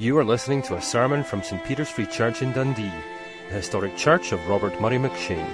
You 0.00 0.16
are 0.16 0.24
listening 0.24 0.62
to 0.62 0.76
a 0.76 0.80
sermon 0.80 1.22
from 1.22 1.42
St 1.42 1.62
Peter's 1.62 1.90
Free 1.90 2.06
Church 2.06 2.40
in 2.40 2.52
Dundee, 2.52 2.90
the 3.50 3.54
historic 3.54 3.98
church 3.98 4.32
of 4.32 4.48
Robert 4.48 4.80
Murray 4.80 4.96
McCheyne. 4.96 5.52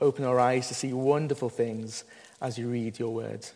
Open 0.01 0.25
our 0.25 0.37
eyes 0.37 0.67
to 0.67 0.73
see 0.73 0.91
wonderful 0.91 1.49
things 1.49 2.03
as 2.41 2.57
you 2.57 2.67
read 2.67 2.99
your 2.99 3.13
word. 3.13 3.47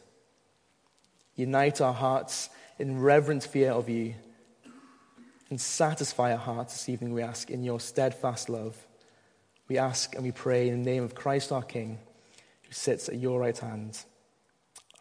Unite 1.35 1.81
our 1.81 1.93
hearts 1.93 2.49
in 2.77 3.01
reverent 3.01 3.43
fear 3.43 3.71
of 3.71 3.89
you 3.89 4.15
and 5.49 5.59
satisfy 5.59 6.31
our 6.31 6.37
hearts 6.37 6.71
this 6.71 6.87
evening, 6.87 7.13
we 7.13 7.21
ask, 7.21 7.51
in 7.51 7.65
your 7.65 7.81
steadfast 7.81 8.47
love. 8.47 8.77
We 9.67 9.77
ask 9.77 10.15
and 10.15 10.23
we 10.23 10.31
pray 10.31 10.69
in 10.69 10.83
the 10.83 10.89
name 10.89 11.03
of 11.03 11.15
Christ 11.15 11.51
our 11.51 11.63
King 11.63 11.99
who 12.69 12.73
sits 12.73 13.09
at 13.09 13.17
your 13.17 13.39
right 13.39 13.57
hand. 13.57 13.97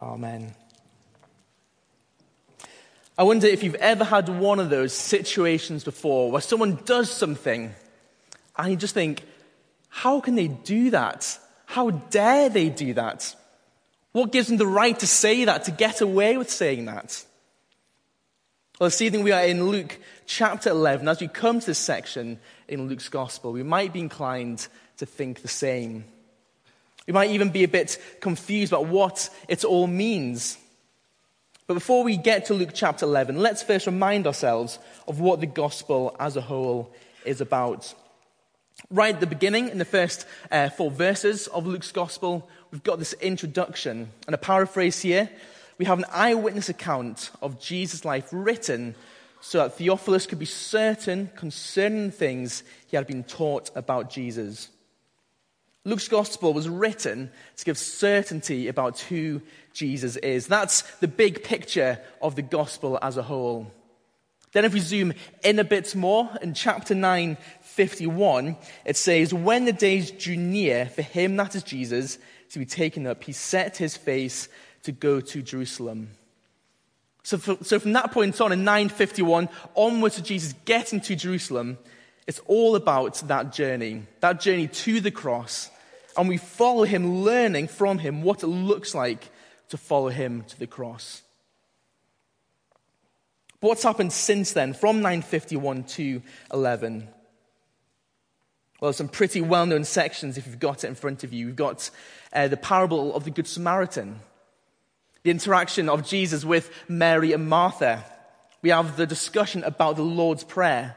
Amen. 0.01 0.55
I 3.15 3.23
wonder 3.23 3.45
if 3.45 3.63
you've 3.63 3.75
ever 3.75 4.03
had 4.03 4.27
one 4.27 4.59
of 4.59 4.71
those 4.71 4.91
situations 4.91 5.83
before 5.83 6.31
where 6.31 6.41
someone 6.41 6.79
does 6.85 7.11
something 7.11 7.73
and 8.57 8.71
you 8.71 8.75
just 8.75 8.95
think, 8.95 9.23
how 9.89 10.19
can 10.19 10.33
they 10.35 10.47
do 10.47 10.89
that? 10.91 11.37
How 11.65 11.91
dare 11.91 12.49
they 12.49 12.69
do 12.69 12.95
that? 12.95 13.35
What 14.13 14.31
gives 14.31 14.47
them 14.47 14.57
the 14.57 14.65
right 14.65 14.97
to 14.99 15.05
say 15.05 15.45
that, 15.45 15.65
to 15.65 15.71
get 15.71 16.01
away 16.01 16.37
with 16.37 16.49
saying 16.49 16.85
that? 16.85 17.23
Well, 18.79 18.87
this 18.87 19.01
evening 19.01 19.23
we 19.23 19.31
are 19.31 19.43
in 19.43 19.67
Luke 19.67 19.99
chapter 20.25 20.71
11. 20.71 21.07
As 21.07 21.21
we 21.21 21.27
come 21.27 21.59
to 21.59 21.65
this 21.67 21.77
section 21.77 22.39
in 22.67 22.87
Luke's 22.87 23.09
gospel, 23.09 23.51
we 23.51 23.61
might 23.61 23.93
be 23.93 23.99
inclined 23.99 24.67
to 24.97 25.05
think 25.05 25.41
the 25.41 25.47
same. 25.47 26.05
We 27.09 27.13
might 27.13 27.31
even 27.31 27.49
be 27.49 27.63
a 27.63 27.67
bit 27.67 27.97
confused 28.19 28.71
about 28.71 28.85
what 28.85 29.31
it 29.47 29.63
all 29.63 29.87
means. 29.87 30.59
But 31.65 31.73
before 31.73 32.03
we 32.03 32.17
get 32.17 32.45
to 32.45 32.53
Luke 32.53 32.69
chapter 32.71 33.03
11, 33.03 33.39
let's 33.39 33.63
first 33.63 33.87
remind 33.87 34.27
ourselves 34.27 34.77
of 35.07 35.19
what 35.19 35.39
the 35.39 35.47
gospel 35.47 36.15
as 36.19 36.37
a 36.37 36.41
whole 36.41 36.93
is 37.25 37.41
about. 37.41 37.95
Right 38.91 39.15
at 39.15 39.21
the 39.21 39.25
beginning, 39.25 39.69
in 39.69 39.79
the 39.79 39.85
first 39.85 40.27
uh, 40.51 40.69
four 40.69 40.91
verses 40.91 41.47
of 41.47 41.65
Luke's 41.65 41.91
gospel, 41.91 42.47
we've 42.69 42.83
got 42.83 42.99
this 42.99 43.13
introduction. 43.13 44.11
And 44.27 44.35
a 44.35 44.37
paraphrase 44.37 45.01
here, 45.01 45.31
we 45.79 45.85
have 45.85 45.97
an 45.97 46.05
eyewitness 46.11 46.69
account 46.69 47.31
of 47.41 47.59
Jesus' 47.59 48.05
life 48.05 48.29
written 48.31 48.93
so 49.41 49.57
that 49.57 49.73
Theophilus 49.79 50.27
could 50.27 50.37
be 50.37 50.45
certain 50.45 51.31
concerning 51.35 52.11
things 52.11 52.61
he 52.85 52.97
had 52.97 53.07
been 53.07 53.23
taught 53.23 53.71
about 53.75 54.11
Jesus. 54.11 54.69
Luke's 55.85 56.07
gospel 56.07 56.53
was 56.53 56.67
written 56.67 57.31
to 57.57 57.65
give 57.65 57.77
certainty 57.77 58.67
about 58.67 58.99
who 58.99 59.41
Jesus 59.73 60.17
is. 60.17 60.47
That's 60.47 60.81
the 60.97 61.07
big 61.07 61.43
picture 61.43 61.99
of 62.21 62.35
the 62.35 62.41
gospel 62.41 62.99
as 63.01 63.17
a 63.17 63.23
whole. 63.23 63.71
Then, 64.51 64.65
if 64.65 64.73
we 64.73 64.79
zoom 64.79 65.13
in 65.43 65.59
a 65.59 65.63
bit 65.63 65.95
more, 65.95 66.29
in 66.41 66.53
chapter 66.53 66.95
9, 66.95 67.37
51, 67.61 68.57
it 68.83 68.97
says, 68.97 69.33
When 69.33 69.65
the 69.65 69.73
days 69.73 70.09
drew 70.09 70.35
near 70.35 70.87
for 70.87 71.03
him, 71.03 71.37
that 71.37 71.55
is 71.55 71.63
Jesus, 71.63 72.17
to 72.49 72.59
be 72.59 72.65
taken 72.65 73.05
up, 73.05 73.23
he 73.23 73.31
set 73.31 73.77
his 73.77 73.95
face 73.95 74.49
to 74.83 74.91
go 74.91 75.21
to 75.21 75.41
Jerusalem. 75.43 76.09
So, 77.23 77.37
for, 77.37 77.63
so 77.63 77.79
from 77.79 77.93
that 77.93 78.11
point 78.11 78.41
on, 78.41 78.51
in 78.51 78.63
951, 78.63 79.49
onwards 79.75 80.15
to 80.15 80.23
Jesus 80.23 80.55
getting 80.65 80.99
to 81.01 81.15
Jerusalem, 81.15 81.77
it's 82.29 82.41
all 82.45 82.75
about 82.75 83.15
that 83.27 83.51
journey, 83.51 84.03
that 84.19 84.39
journey 84.39 84.67
to 84.67 85.01
the 85.01 85.09
cross. 85.09 85.71
And 86.15 86.29
we 86.29 86.37
follow 86.37 86.83
him, 86.83 87.23
learning 87.23 87.69
from 87.69 87.97
him 87.97 88.21
what 88.21 88.43
it 88.43 88.47
looks 88.47 88.93
like 88.93 89.31
to 89.69 89.77
follow 89.77 90.09
him 90.09 90.43
to 90.43 90.59
the 90.59 90.67
cross. 90.67 91.23
But 93.59 93.69
what's 93.69 93.81
happened 93.81 94.13
since 94.13 94.53
then, 94.53 94.73
from 94.73 94.97
951 94.97 95.85
to 95.85 96.21
11? 96.53 97.07
Well, 98.79 98.93
some 98.93 99.09
pretty 99.09 99.41
well 99.41 99.65
known 99.65 99.83
sections 99.83 100.37
if 100.37 100.45
you've 100.45 100.59
got 100.59 100.83
it 100.83 100.87
in 100.87 100.93
front 100.93 101.23
of 101.23 101.33
you. 101.33 101.47
We've 101.47 101.55
got 101.55 101.89
uh, 102.31 102.47
the 102.47 102.57
parable 102.57 103.15
of 103.15 103.23
the 103.23 103.31
Good 103.31 103.47
Samaritan, 103.47 104.19
the 105.23 105.31
interaction 105.31 105.89
of 105.89 106.07
Jesus 106.07 106.45
with 106.45 106.69
Mary 106.87 107.33
and 107.33 107.49
Martha. 107.49 108.05
We 108.61 108.69
have 108.69 108.97
the 108.97 109.07
discussion 109.07 109.63
about 109.63 109.95
the 109.95 110.03
Lord's 110.03 110.43
Prayer. 110.43 110.95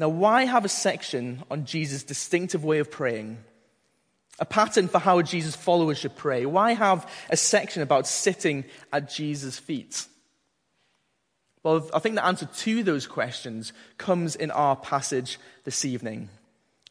Now, 0.00 0.08
why 0.08 0.46
have 0.46 0.64
a 0.64 0.70
section 0.70 1.42
on 1.50 1.66
Jesus' 1.66 2.04
distinctive 2.04 2.64
way 2.64 2.78
of 2.78 2.90
praying? 2.90 3.36
A 4.38 4.46
pattern 4.46 4.88
for 4.88 4.98
how 4.98 5.20
Jesus' 5.20 5.54
followers 5.54 5.98
should 5.98 6.16
pray? 6.16 6.46
Why 6.46 6.72
have 6.72 7.06
a 7.28 7.36
section 7.36 7.82
about 7.82 8.06
sitting 8.06 8.64
at 8.94 9.10
Jesus' 9.10 9.58
feet? 9.58 10.06
Well, 11.62 11.86
I 11.92 11.98
think 11.98 12.14
the 12.14 12.24
answer 12.24 12.46
to 12.46 12.82
those 12.82 13.06
questions 13.06 13.74
comes 13.98 14.36
in 14.36 14.50
our 14.50 14.74
passage 14.74 15.38
this 15.64 15.84
evening. 15.84 16.30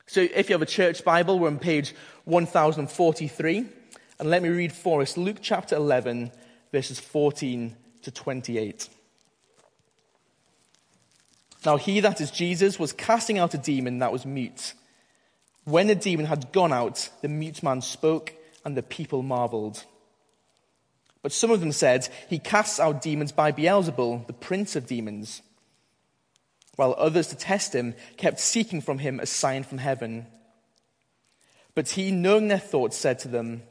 So 0.06 0.28
if 0.32 0.48
you 0.48 0.54
have 0.54 0.62
a 0.62 0.68
church 0.68 1.04
Bible, 1.04 1.40
we're 1.40 1.48
on 1.48 1.58
page 1.58 1.96
1043. 2.26 3.66
And 4.20 4.30
let 4.30 4.44
me 4.44 4.50
read 4.50 4.72
for 4.72 5.02
us 5.02 5.18
Luke 5.18 5.40
chapter 5.42 5.76
11, 5.76 6.32
verses 6.72 7.00
14 7.00 7.76
to 8.04 8.12
28. 8.12 8.88
Now, 11.66 11.78
he, 11.78 12.00
that 12.00 12.22
is 12.22 12.32
Jesus, 12.32 12.80
was 12.80 12.94
casting 12.94 13.38
out 13.38 13.54
a 13.54 13.58
demon 13.58 14.00
that 14.00 14.12
was 14.12 14.26
mute. 14.26 14.74
When 15.66 15.88
the 15.88 15.96
demon 15.96 16.26
had 16.26 16.52
gone 16.52 16.72
out, 16.72 17.10
the 17.22 17.28
mute 17.28 17.62
man 17.62 17.82
spoke, 17.82 18.34
and 18.64 18.76
the 18.76 18.84
people 18.84 19.24
marveled. 19.24 19.84
But 21.22 21.34
some 21.34 21.52
of 21.52 21.60
them 21.60 21.72
said, 21.72 22.08
He 22.30 22.40
casts 22.40 22.80
out 22.80 23.02
demons 23.02 23.32
by 23.32 23.52
Beelzebul, 23.52 24.28
the 24.28 24.34
prince 24.34 24.76
of 24.76 24.88
demons. 24.88 25.42
While 26.76 26.96
others, 26.98 27.28
to 27.28 27.36
test 27.36 27.76
him, 27.76 27.94
kept 28.16 28.40
seeking 28.40 28.80
from 28.80 29.00
him 29.00 29.20
a 29.20 29.26
sign 29.26 29.64
from 29.64 29.80
heaven. 29.80 30.28
But 31.76 31.90
he, 31.90 32.12
knowing 32.12 32.48
their 32.48 32.58
thoughts, 32.58 32.96
said 32.96 33.20
to 33.20 33.28
them, 33.28 33.64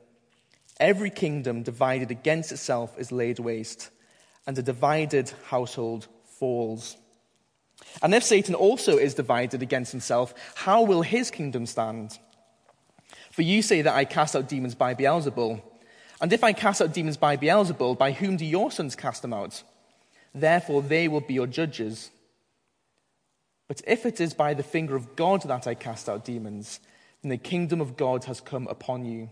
Every 0.79 1.11
kingdom 1.11 1.63
divided 1.63 2.11
against 2.11 2.53
itself 2.53 2.99
is 2.99 3.11
laid 3.11 3.39
waste, 3.39 3.91
and 4.47 4.57
a 4.59 4.63
divided 4.63 5.33
household 5.47 6.07
falls. 6.39 6.97
And 8.03 8.15
if 8.15 8.23
Satan 8.23 8.55
also 8.55 8.97
is 8.97 9.15
divided 9.15 9.63
against 9.63 9.93
himself, 9.93 10.35
how 10.55 10.83
will 10.83 11.03
his 11.03 11.31
kingdom 11.31 11.67
stand? 11.67 12.19
For 13.31 13.43
you 13.43 13.63
say 13.63 13.83
that 13.83 13.95
I 13.95 14.05
cast 14.05 14.37
out 14.37 14.49
demons 14.49 14.75
by 14.75 14.95
Beelzebul. 14.95 15.63
And 16.21 16.33
if 16.33 16.43
I 16.43 16.53
cast 16.53 16.83
out 16.83 16.93
demons 16.93 17.17
by 17.17 17.37
Beelzebul, 17.37 17.99
by 17.99 18.13
whom 18.13 18.37
do 18.37 18.45
your 18.45 18.71
sons 18.71 18.97
cast 18.97 19.23
them 19.23 19.33
out? 19.33 19.63
Therefore 20.35 20.83
they 20.83 21.09
will 21.09 21.21
be 21.21 21.35
your 21.35 21.47
judges. 21.47 22.11
But 23.69 23.83
if 23.87 24.07
it 24.07 24.21
is 24.21 24.35
by 24.35 24.55
the 24.55 24.63
finger 24.63 24.97
of 24.97 25.15
God 25.15 25.43
that 25.43 25.67
I 25.67 25.75
cast 25.75 26.09
out 26.09 26.25
demons, 26.25 26.81
then 27.23 27.31
the 27.31 27.37
kingdom 27.37 27.81
of 27.81 27.97
God 27.97 28.25
has 28.25 28.41
come 28.41 28.67
upon 28.67 29.05
you. 29.05 29.29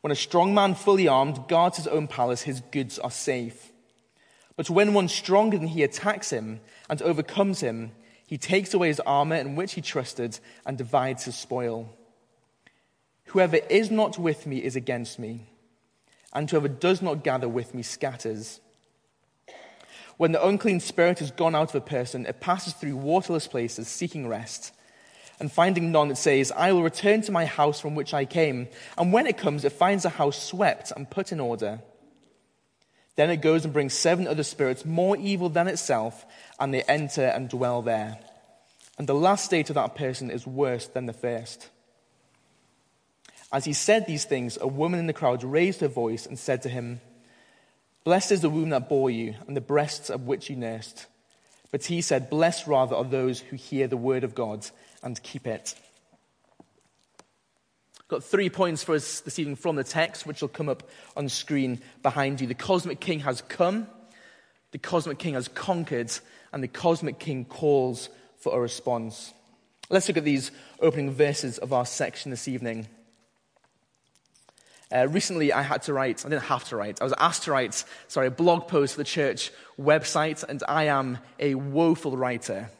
When 0.00 0.10
a 0.10 0.16
strong 0.16 0.54
man 0.54 0.74
fully 0.74 1.06
armed 1.06 1.46
guards 1.48 1.76
his 1.76 1.86
own 1.86 2.08
palace, 2.08 2.42
his 2.42 2.60
goods 2.60 2.98
are 2.98 3.10
safe. 3.10 3.70
But 4.56 4.70
when 4.70 4.94
one 4.94 5.08
stronger 5.08 5.58
than 5.58 5.68
he 5.68 5.82
attacks 5.82 6.30
him 6.30 6.60
and 6.90 7.00
overcomes 7.00 7.60
him, 7.60 7.92
he 8.26 8.36
takes 8.36 8.74
away 8.74 8.88
his 8.88 9.00
armor 9.00 9.36
in 9.36 9.54
which 9.54 9.74
he 9.74 9.80
trusted 9.80 10.38
and 10.66 10.76
divides 10.76 11.24
his 11.24 11.36
spoil. 11.36 11.88
Whoever 13.26 13.56
is 13.70 13.92
not 13.92 14.18
with 14.18 14.44
me 14.44 14.58
is 14.58 14.74
against 14.74 15.18
me, 15.18 15.46
and 16.32 16.50
whoever 16.50 16.68
does 16.68 17.00
not 17.00 17.22
gather 17.22 17.48
with 17.48 17.74
me 17.74 17.82
scatters. 17.82 18.60
When 20.16 20.32
the 20.32 20.44
unclean 20.44 20.80
spirit 20.80 21.20
has 21.20 21.30
gone 21.30 21.54
out 21.54 21.70
of 21.70 21.76
a 21.76 21.80
person, 21.80 22.26
it 22.26 22.40
passes 22.40 22.74
through 22.74 22.96
waterless 22.96 23.46
places 23.46 23.86
seeking 23.86 24.26
rest. 24.26 24.74
And 25.38 25.50
finding 25.50 25.92
none, 25.92 26.10
it 26.10 26.18
says, 26.18 26.52
I 26.52 26.72
will 26.72 26.82
return 26.82 27.22
to 27.22 27.32
my 27.32 27.46
house 27.46 27.80
from 27.80 27.94
which 27.94 28.12
I 28.12 28.26
came. 28.26 28.68
And 28.98 29.12
when 29.12 29.26
it 29.26 29.38
comes, 29.38 29.64
it 29.64 29.72
finds 29.72 30.04
a 30.04 30.10
house 30.10 30.42
swept 30.42 30.92
and 30.94 31.08
put 31.08 31.32
in 31.32 31.40
order. 31.40 31.80
Then 33.16 33.30
it 33.30 33.42
goes 33.42 33.64
and 33.64 33.72
brings 33.72 33.94
seven 33.94 34.26
other 34.26 34.42
spirits 34.42 34.84
more 34.84 35.16
evil 35.16 35.48
than 35.48 35.68
itself, 35.68 36.24
and 36.58 36.72
they 36.72 36.82
enter 36.82 37.24
and 37.24 37.48
dwell 37.48 37.82
there. 37.82 38.18
And 38.98 39.08
the 39.08 39.14
last 39.14 39.44
state 39.44 39.70
of 39.70 39.74
that 39.74 39.94
person 39.94 40.30
is 40.30 40.46
worse 40.46 40.86
than 40.86 41.06
the 41.06 41.12
first. 41.12 41.68
As 43.52 43.64
he 43.64 43.72
said 43.72 44.06
these 44.06 44.24
things, 44.24 44.58
a 44.60 44.68
woman 44.68 45.00
in 45.00 45.06
the 45.06 45.12
crowd 45.12 45.42
raised 45.42 45.80
her 45.80 45.88
voice 45.88 46.26
and 46.26 46.38
said 46.38 46.62
to 46.62 46.68
him, 46.68 47.00
Blessed 48.04 48.32
is 48.32 48.40
the 48.40 48.50
womb 48.50 48.70
that 48.70 48.88
bore 48.88 49.10
you, 49.10 49.34
and 49.46 49.56
the 49.56 49.60
breasts 49.60 50.08
of 50.08 50.26
which 50.26 50.48
you 50.48 50.56
nursed. 50.56 51.06
But 51.70 51.84
he 51.84 52.00
said, 52.00 52.30
Blessed 52.30 52.66
rather 52.66 52.96
are 52.96 53.04
those 53.04 53.40
who 53.40 53.56
hear 53.56 53.86
the 53.86 53.96
word 53.96 54.24
of 54.24 54.34
God 54.34 54.66
and 55.02 55.22
keep 55.22 55.46
it. 55.46 55.74
Got 58.10 58.24
three 58.24 58.50
points 58.50 58.82
for 58.82 58.96
us 58.96 59.20
this 59.20 59.38
evening 59.38 59.54
from 59.54 59.76
the 59.76 59.84
text, 59.84 60.26
which 60.26 60.40
will 60.40 60.48
come 60.48 60.68
up 60.68 60.82
on 61.16 61.28
screen 61.28 61.80
behind 62.02 62.40
you. 62.40 62.48
The 62.48 62.54
cosmic 62.54 62.98
king 62.98 63.20
has 63.20 63.40
come, 63.42 63.86
the 64.72 64.78
cosmic 64.78 65.20
king 65.20 65.34
has 65.34 65.46
conquered, 65.46 66.10
and 66.52 66.60
the 66.60 66.66
cosmic 66.66 67.20
king 67.20 67.44
calls 67.44 68.08
for 68.40 68.58
a 68.58 68.60
response. 68.60 69.32
Let's 69.90 70.08
look 70.08 70.16
at 70.16 70.24
these 70.24 70.50
opening 70.80 71.12
verses 71.12 71.58
of 71.58 71.72
our 71.72 71.86
section 71.86 72.32
this 72.32 72.48
evening. 72.48 72.88
Uh, 74.92 75.06
recently, 75.06 75.52
I 75.52 75.62
had 75.62 75.82
to 75.82 75.92
write, 75.92 76.26
I 76.26 76.30
didn't 76.30 76.42
have 76.42 76.64
to 76.70 76.76
write, 76.76 77.00
I 77.00 77.04
was 77.04 77.14
asked 77.16 77.44
to 77.44 77.52
write, 77.52 77.84
sorry, 78.08 78.26
a 78.26 78.32
blog 78.32 78.66
post 78.66 78.94
for 78.94 78.98
the 78.98 79.04
church 79.04 79.52
website, 79.78 80.42
and 80.42 80.64
I 80.66 80.86
am 80.86 81.18
a 81.38 81.54
woeful 81.54 82.16
writer. 82.16 82.70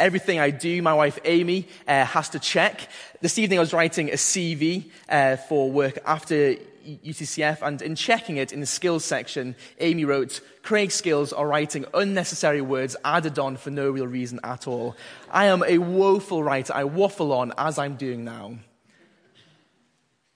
Everything 0.00 0.40
I 0.40 0.48
do, 0.48 0.80
my 0.80 0.94
wife 0.94 1.18
Amy 1.26 1.68
uh, 1.86 2.06
has 2.06 2.30
to 2.30 2.38
check. 2.38 2.88
This 3.20 3.38
evening 3.38 3.58
I 3.58 3.60
was 3.60 3.74
writing 3.74 4.08
a 4.08 4.14
CV 4.14 4.90
uh, 5.10 5.36
for 5.36 5.70
work 5.70 5.98
after 6.06 6.54
UCCF, 6.86 7.60
and 7.60 7.82
in 7.82 7.94
checking 7.96 8.38
it 8.38 8.50
in 8.50 8.60
the 8.60 8.66
skills 8.66 9.04
section, 9.04 9.54
Amy 9.78 10.06
wrote, 10.06 10.40
Craig's 10.62 10.94
skills 10.94 11.34
are 11.34 11.46
writing 11.46 11.84
unnecessary 11.92 12.62
words 12.62 12.96
added 13.04 13.38
on 13.38 13.58
for 13.58 13.68
no 13.68 13.90
real 13.90 14.06
reason 14.06 14.40
at 14.42 14.66
all. 14.66 14.96
I 15.30 15.46
am 15.46 15.62
a 15.66 15.76
woeful 15.76 16.42
writer. 16.42 16.72
I 16.74 16.84
waffle 16.84 17.34
on 17.34 17.52
as 17.58 17.78
I'm 17.78 17.96
doing 17.96 18.24
now. 18.24 18.54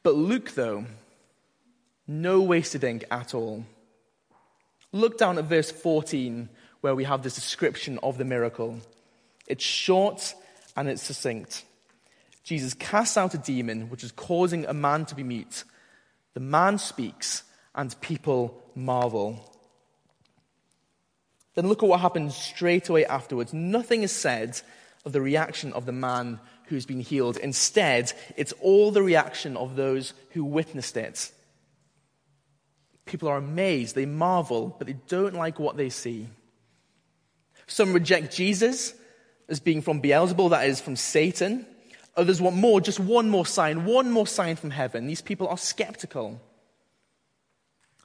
But 0.03 0.15
Luke, 0.15 0.51
though, 0.51 0.85
no 2.07 2.43
wasted 2.43 2.85
ink 2.85 3.05
at 3.11 3.33
all. 3.33 3.65
Look 4.93 5.17
down 5.17 5.39
at 5.39 5.45
verse 5.47 5.71
14, 5.71 6.51
where 6.83 6.95
we 6.95 7.05
have 7.05 7.23
this 7.23 7.37
description 7.37 7.99
of 8.03 8.19
the 8.19 8.27
miracle. 8.27 8.79
It's 9.47 9.65
short 9.65 10.35
and 10.77 10.89
it's 10.89 11.03
succinct. 11.03 11.65
Jesus 12.43 12.75
casts 12.75 13.17
out 13.17 13.35
a 13.35 13.39
demon 13.39 13.89
which 13.89 14.05
is 14.05 14.13
causing 14.13 14.67
a 14.67 14.75
man 14.75 15.07
to 15.07 15.15
be 15.15 15.23
mute. 15.23 15.65
The 16.35 16.41
man 16.41 16.79
speaks, 16.79 17.45
and 17.75 17.99
people 18.01 18.63
marvel. 18.75 19.51
Then 21.55 21.69
look 21.69 21.83
at 21.83 21.89
what 21.89 22.01
happens 22.01 22.37
straight 22.37 22.89
away 22.89 23.07
afterwards. 23.07 23.53
Nothing 23.53 24.03
is 24.03 24.13
said 24.13 24.61
of 25.05 25.13
the 25.13 25.21
reaction 25.21 25.73
of 25.73 25.87
the 25.87 25.93
man 25.93 26.41
who's 26.67 26.87
been 26.87 27.01
healed. 27.01 27.37
Instead, 27.37 28.13
it's 28.37 28.53
all 28.61 28.91
the 28.91 29.03
reaction 29.03 29.57
of 29.57 29.77
those 29.77 30.13
who 30.31 30.45
witnessed 30.45 30.97
it. 30.97 31.31
People 33.05 33.29
are 33.29 33.37
amazed, 33.37 33.95
they 33.95 34.07
marvel, 34.07 34.75
but 34.79 34.87
they 34.87 34.97
don't 35.09 35.35
like 35.35 35.59
what 35.59 35.77
they 35.77 35.91
see. 35.91 36.27
Some 37.67 37.93
reject 37.93 38.35
Jesus 38.35 38.95
as 39.49 39.61
being 39.61 39.83
from 39.83 40.01
Beelzebul, 40.01 40.51
that 40.51 40.67
is, 40.67 40.81
from 40.81 40.97
Satan. 40.97 41.67
Others 42.17 42.41
want 42.41 42.57
more, 42.57 42.81
just 42.81 43.01
one 43.01 43.29
more 43.29 43.47
sign, 43.47 43.85
one 43.85 44.11
more 44.11 44.27
sign 44.27 44.57
from 44.57 44.71
heaven. 44.71 45.07
These 45.07 45.23
people 45.23 45.49
are 45.49 45.59
skeptical. 45.59 46.41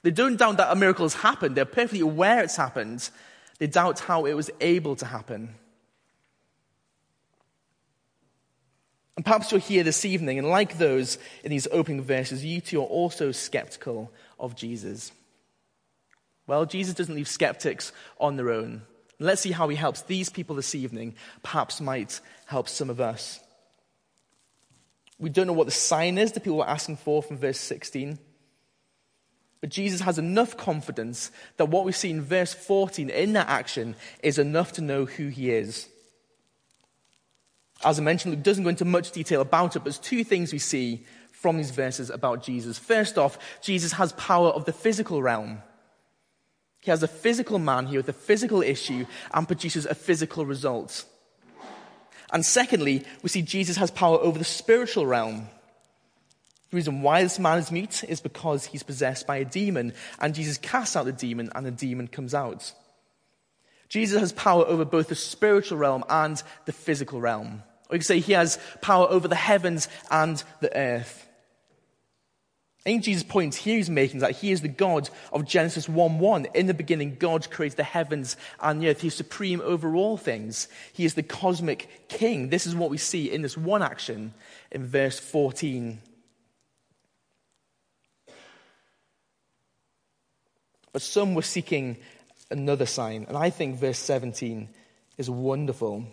They 0.02 0.12
don't 0.12 0.38
doubt 0.38 0.58
that 0.58 0.72
a 0.72 0.76
miracle 0.76 1.06
has 1.06 1.14
happened, 1.14 1.56
they're 1.56 1.66
perfectly 1.66 2.00
aware 2.00 2.44
it's 2.44 2.56
happened. 2.56 3.10
They 3.60 3.68
doubt 3.68 4.00
how 4.00 4.26
it 4.26 4.34
was 4.34 4.50
able 4.62 4.96
to 4.96 5.06
happen. 5.06 5.54
And 9.18 9.26
perhaps 9.26 9.52
you're 9.52 9.60
here 9.60 9.84
this 9.84 10.06
evening, 10.06 10.40
and 10.40 10.48
like 10.48 10.78
those 10.78 11.18
in 11.44 11.50
these 11.50 11.68
opening 11.72 12.02
verses, 12.02 12.46
you 12.46 12.62
too 12.62 12.80
are 12.80 12.86
also 12.86 13.34
skeptical 13.34 14.14
of 14.40 14.56
Jesus. 14.56 15.12
Well, 16.48 16.66
Jesus 16.66 16.94
doesn't 16.94 17.14
leave 17.14 17.28
skeptics 17.28 17.92
on 18.18 18.38
their 18.38 18.50
own. 18.50 18.84
Let's 19.20 19.42
see 19.42 19.52
how 19.52 19.68
he 19.68 19.76
helps 19.76 20.02
these 20.04 20.30
people 20.30 20.56
this 20.56 20.74
evening, 20.74 21.16
perhaps 21.44 21.82
might 21.82 22.22
help 22.46 22.70
some 22.70 22.90
of 22.90 23.02
us. 23.02 23.40
We 25.20 25.30
don't 25.30 25.48
know 25.48 25.54
what 25.54 25.68
the 25.68 25.72
sign 25.72 26.18
is 26.18 26.32
that 26.32 26.44
people 26.44 26.60
were 26.60 26.70
asking 26.70 26.98
for 26.98 27.22
from 27.22 27.38
verse 27.38 27.60
16. 27.60 28.18
But 29.60 29.70
Jesus 29.70 30.00
has 30.02 30.18
enough 30.18 30.56
confidence 30.56 31.32
that 31.58 31.66
what 31.66 31.84
we 31.84 31.92
see 31.92 32.10
in 32.10 32.22
verse 32.22 32.54
14 32.54 33.10
in 33.10 33.34
that 33.34 33.50
action 33.50 33.98
is 34.24 34.40
enough 34.40 34.72
to 34.74 34.82
know 34.82 35.04
who 35.04 35.28
he 35.28 35.52
is. 35.52 35.90
As 37.84 38.00
I 38.00 38.04
mentioned, 38.04 38.34
Luke 38.34 38.44
doesn't 38.44 38.64
go 38.64 38.70
into 38.70 38.86
much 38.86 39.12
detail 39.12 39.42
about 39.42 39.76
it, 39.76 39.80
but 39.80 39.86
there's 39.86 40.00
two 40.00 40.24
things 40.24 40.54
we 40.54 40.60
see 40.60 41.06
from 41.32 41.58
these 41.58 41.72
verses 41.72 42.10
about 42.10 42.44
Jesus. 42.44 42.78
First 42.78 43.18
off, 43.18 43.38
Jesus 43.62 43.94
has 43.94 44.14
power 44.14 44.50
of 44.50 44.66
the 44.66 44.74
physical 44.74 45.22
realm. 45.22 45.62
He 46.82 46.92
has 46.92 47.04
a 47.04 47.08
physical 47.08 47.60
man 47.60 47.88
here 47.88 48.00
with 48.00 48.10
a 48.10 48.14
physical 48.14 48.62
issue 48.62 49.06
and 49.34 49.48
produces 49.48 49.86
a 49.86 49.96
physical 49.96 50.46
result. 50.46 51.06
And 52.32 52.46
secondly, 52.46 53.04
we 53.22 53.30
see 53.30 53.42
Jesus 53.42 53.78
has 53.78 53.92
power 53.92 54.18
over 54.20 54.38
the 54.38 54.46
spiritual 54.46 55.06
realm. 55.06 55.50
The 56.70 56.76
reason 56.76 57.02
why 57.02 57.24
this 57.24 57.40
man 57.40 57.58
is 57.58 57.72
mute 57.72 58.04
is 58.04 58.22
because 58.22 58.66
he's 58.66 58.84
possessed 58.84 59.26
by 59.26 59.38
a 59.38 59.46
demon, 59.46 59.94
and 60.20 60.36
Jesus 60.36 60.58
casts 60.60 60.96
out 60.96 61.06
the 61.06 61.12
demon, 61.12 61.50
and 61.56 61.66
the 61.66 61.72
demon 61.72 62.08
comes 62.08 62.36
out. 62.36 62.72
Jesus 63.90 64.20
has 64.20 64.32
power 64.32 64.64
over 64.66 64.86
both 64.86 65.08
the 65.08 65.16
spiritual 65.16 65.80
realm 65.80 66.04
and 66.08 66.42
the 66.66 66.72
physical 66.72 67.20
realm. 67.20 67.64
Or 67.90 67.96
you 67.96 68.00
could 68.00 68.06
say 68.06 68.20
he 68.20 68.34
has 68.34 68.60
power 68.82 69.08
over 69.10 69.28
the 69.28 69.36
heavens 69.36 69.90
and 70.12 70.44
the 70.62 70.76
earth. 70.78 71.28
Think 72.90 73.04
Jesus' 73.04 73.22
point 73.22 73.54
here 73.54 73.76
he's 73.78 73.88
making 73.88 74.16
is 74.16 74.22
that 74.22 74.38
he 74.38 74.52
is 74.52 74.62
the 74.62 74.68
God 74.68 75.12
of 75.32 75.46
Genesis 75.46 75.88
1 75.88 76.18
1. 76.18 76.48
In 76.56 76.66
the 76.66 76.74
beginning, 76.74 77.18
God 77.20 77.48
created 77.52 77.78
the 77.78 77.84
heavens 77.84 78.36
and 78.60 78.82
the 78.82 78.90
earth. 78.90 79.02
He's 79.02 79.14
supreme 79.14 79.62
over 79.62 79.96
all 79.96 80.18
things. 80.18 80.68
He 80.92 81.06
is 81.06 81.14
the 81.14 81.22
cosmic 81.22 82.08
king. 82.08 82.50
This 82.50 82.66
is 82.66 82.76
what 82.76 82.90
we 82.90 82.98
see 82.98 83.32
in 83.32 83.44
this 83.44 83.56
one 83.56 83.84
action 83.84 84.34
in 84.72 84.88
verse 84.88 85.20
14. 85.20 86.02
But 90.92 91.04
some 91.04 91.36
were 91.36 91.44
seeking 91.44 91.98
another 92.50 92.88
sign. 92.88 93.26
And 93.28 93.38
I 93.38 93.52
think 93.52 93.76
verse 93.76 94.00
17 94.00 94.68
is 95.16 95.30
wonderful. 95.30 96.08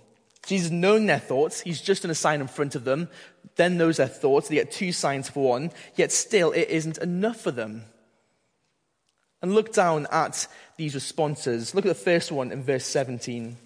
Jesus, 0.46 0.70
knowing 0.70 1.06
their 1.06 1.18
thoughts, 1.18 1.60
he's 1.60 1.80
just 1.80 2.04
in 2.04 2.10
a 2.10 2.14
sign 2.14 2.40
in 2.40 2.46
front 2.46 2.76
of 2.76 2.84
them, 2.84 3.08
then 3.56 3.76
knows 3.76 3.96
their 3.96 4.06
thoughts. 4.06 4.48
They 4.48 4.54
get 4.54 4.70
two 4.70 4.92
signs 4.92 5.28
for 5.28 5.48
one, 5.50 5.72
yet 5.96 6.12
still 6.12 6.52
it 6.52 6.68
isn't 6.68 6.98
enough 6.98 7.40
for 7.40 7.50
them. 7.50 7.84
And 9.42 9.54
look 9.54 9.72
down 9.72 10.06
at 10.10 10.46
these 10.76 10.94
responses. 10.94 11.74
Look 11.74 11.84
at 11.84 11.88
the 11.88 11.94
first 11.94 12.32
one 12.32 12.52
in 12.52 12.62
verse 12.62 12.86
17. 12.86 13.56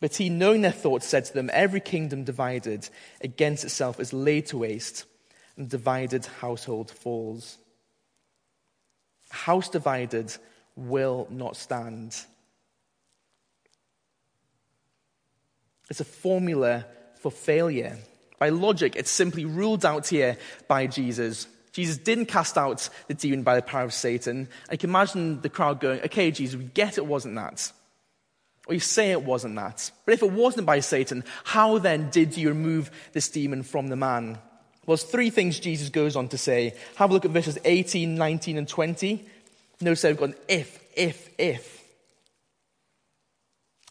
But 0.00 0.16
he, 0.16 0.28
knowing 0.28 0.60
their 0.60 0.70
thoughts, 0.70 1.06
said 1.06 1.24
to 1.24 1.32
them, 1.32 1.48
Every 1.52 1.80
kingdom 1.80 2.24
divided 2.24 2.88
against 3.22 3.64
itself 3.64 3.98
is 3.98 4.12
laid 4.12 4.46
to 4.46 4.58
waste, 4.58 5.06
and 5.56 5.68
divided 5.68 6.26
household 6.26 6.90
falls. 6.90 7.56
House 9.30 9.68
divided 9.68 10.36
will 10.76 11.26
not 11.30 11.56
stand. 11.56 12.14
It's 15.90 16.00
a 16.00 16.04
formula 16.04 16.86
for 17.20 17.30
failure. 17.30 17.98
By 18.38 18.48
logic, 18.50 18.96
it's 18.96 19.10
simply 19.10 19.44
ruled 19.44 19.84
out 19.84 20.08
here 20.08 20.36
by 20.68 20.86
Jesus. 20.86 21.46
Jesus 21.72 21.96
didn't 21.96 22.26
cast 22.26 22.56
out 22.56 22.88
the 23.08 23.14
demon 23.14 23.42
by 23.42 23.56
the 23.56 23.62
power 23.62 23.84
of 23.84 23.92
Satan. 23.92 24.48
I 24.70 24.76
can 24.76 24.90
imagine 24.90 25.40
the 25.40 25.48
crowd 25.48 25.80
going, 25.80 26.00
okay, 26.02 26.30
Jesus, 26.30 26.56
we 26.56 26.64
get 26.64 26.98
it 26.98 27.06
wasn't 27.06 27.34
that. 27.34 27.72
Or 28.66 28.74
you 28.74 28.80
say 28.80 29.10
it 29.10 29.22
wasn't 29.22 29.56
that. 29.56 29.90
But 30.04 30.14
if 30.14 30.22
it 30.22 30.30
wasn't 30.30 30.66
by 30.66 30.80
Satan, 30.80 31.24
how 31.42 31.78
then 31.78 32.10
did 32.10 32.36
you 32.36 32.48
remove 32.48 32.90
this 33.12 33.28
demon 33.28 33.62
from 33.62 33.88
the 33.88 33.96
man? 33.96 34.38
Well, 34.86 34.96
there's 34.96 35.02
three 35.02 35.30
things 35.30 35.58
Jesus 35.58 35.88
goes 35.88 36.14
on 36.14 36.28
to 36.28 36.38
say. 36.38 36.74
Have 36.96 37.10
a 37.10 37.12
look 37.12 37.24
at 37.24 37.30
verses 37.30 37.58
18, 37.64 38.14
19, 38.14 38.58
and 38.58 38.68
20. 38.68 39.26
Notice 39.80 40.04
I've 40.04 40.16
got 40.16 40.30
an 40.30 40.34
if, 40.48 40.78
if, 40.94 41.28
if. 41.38 41.73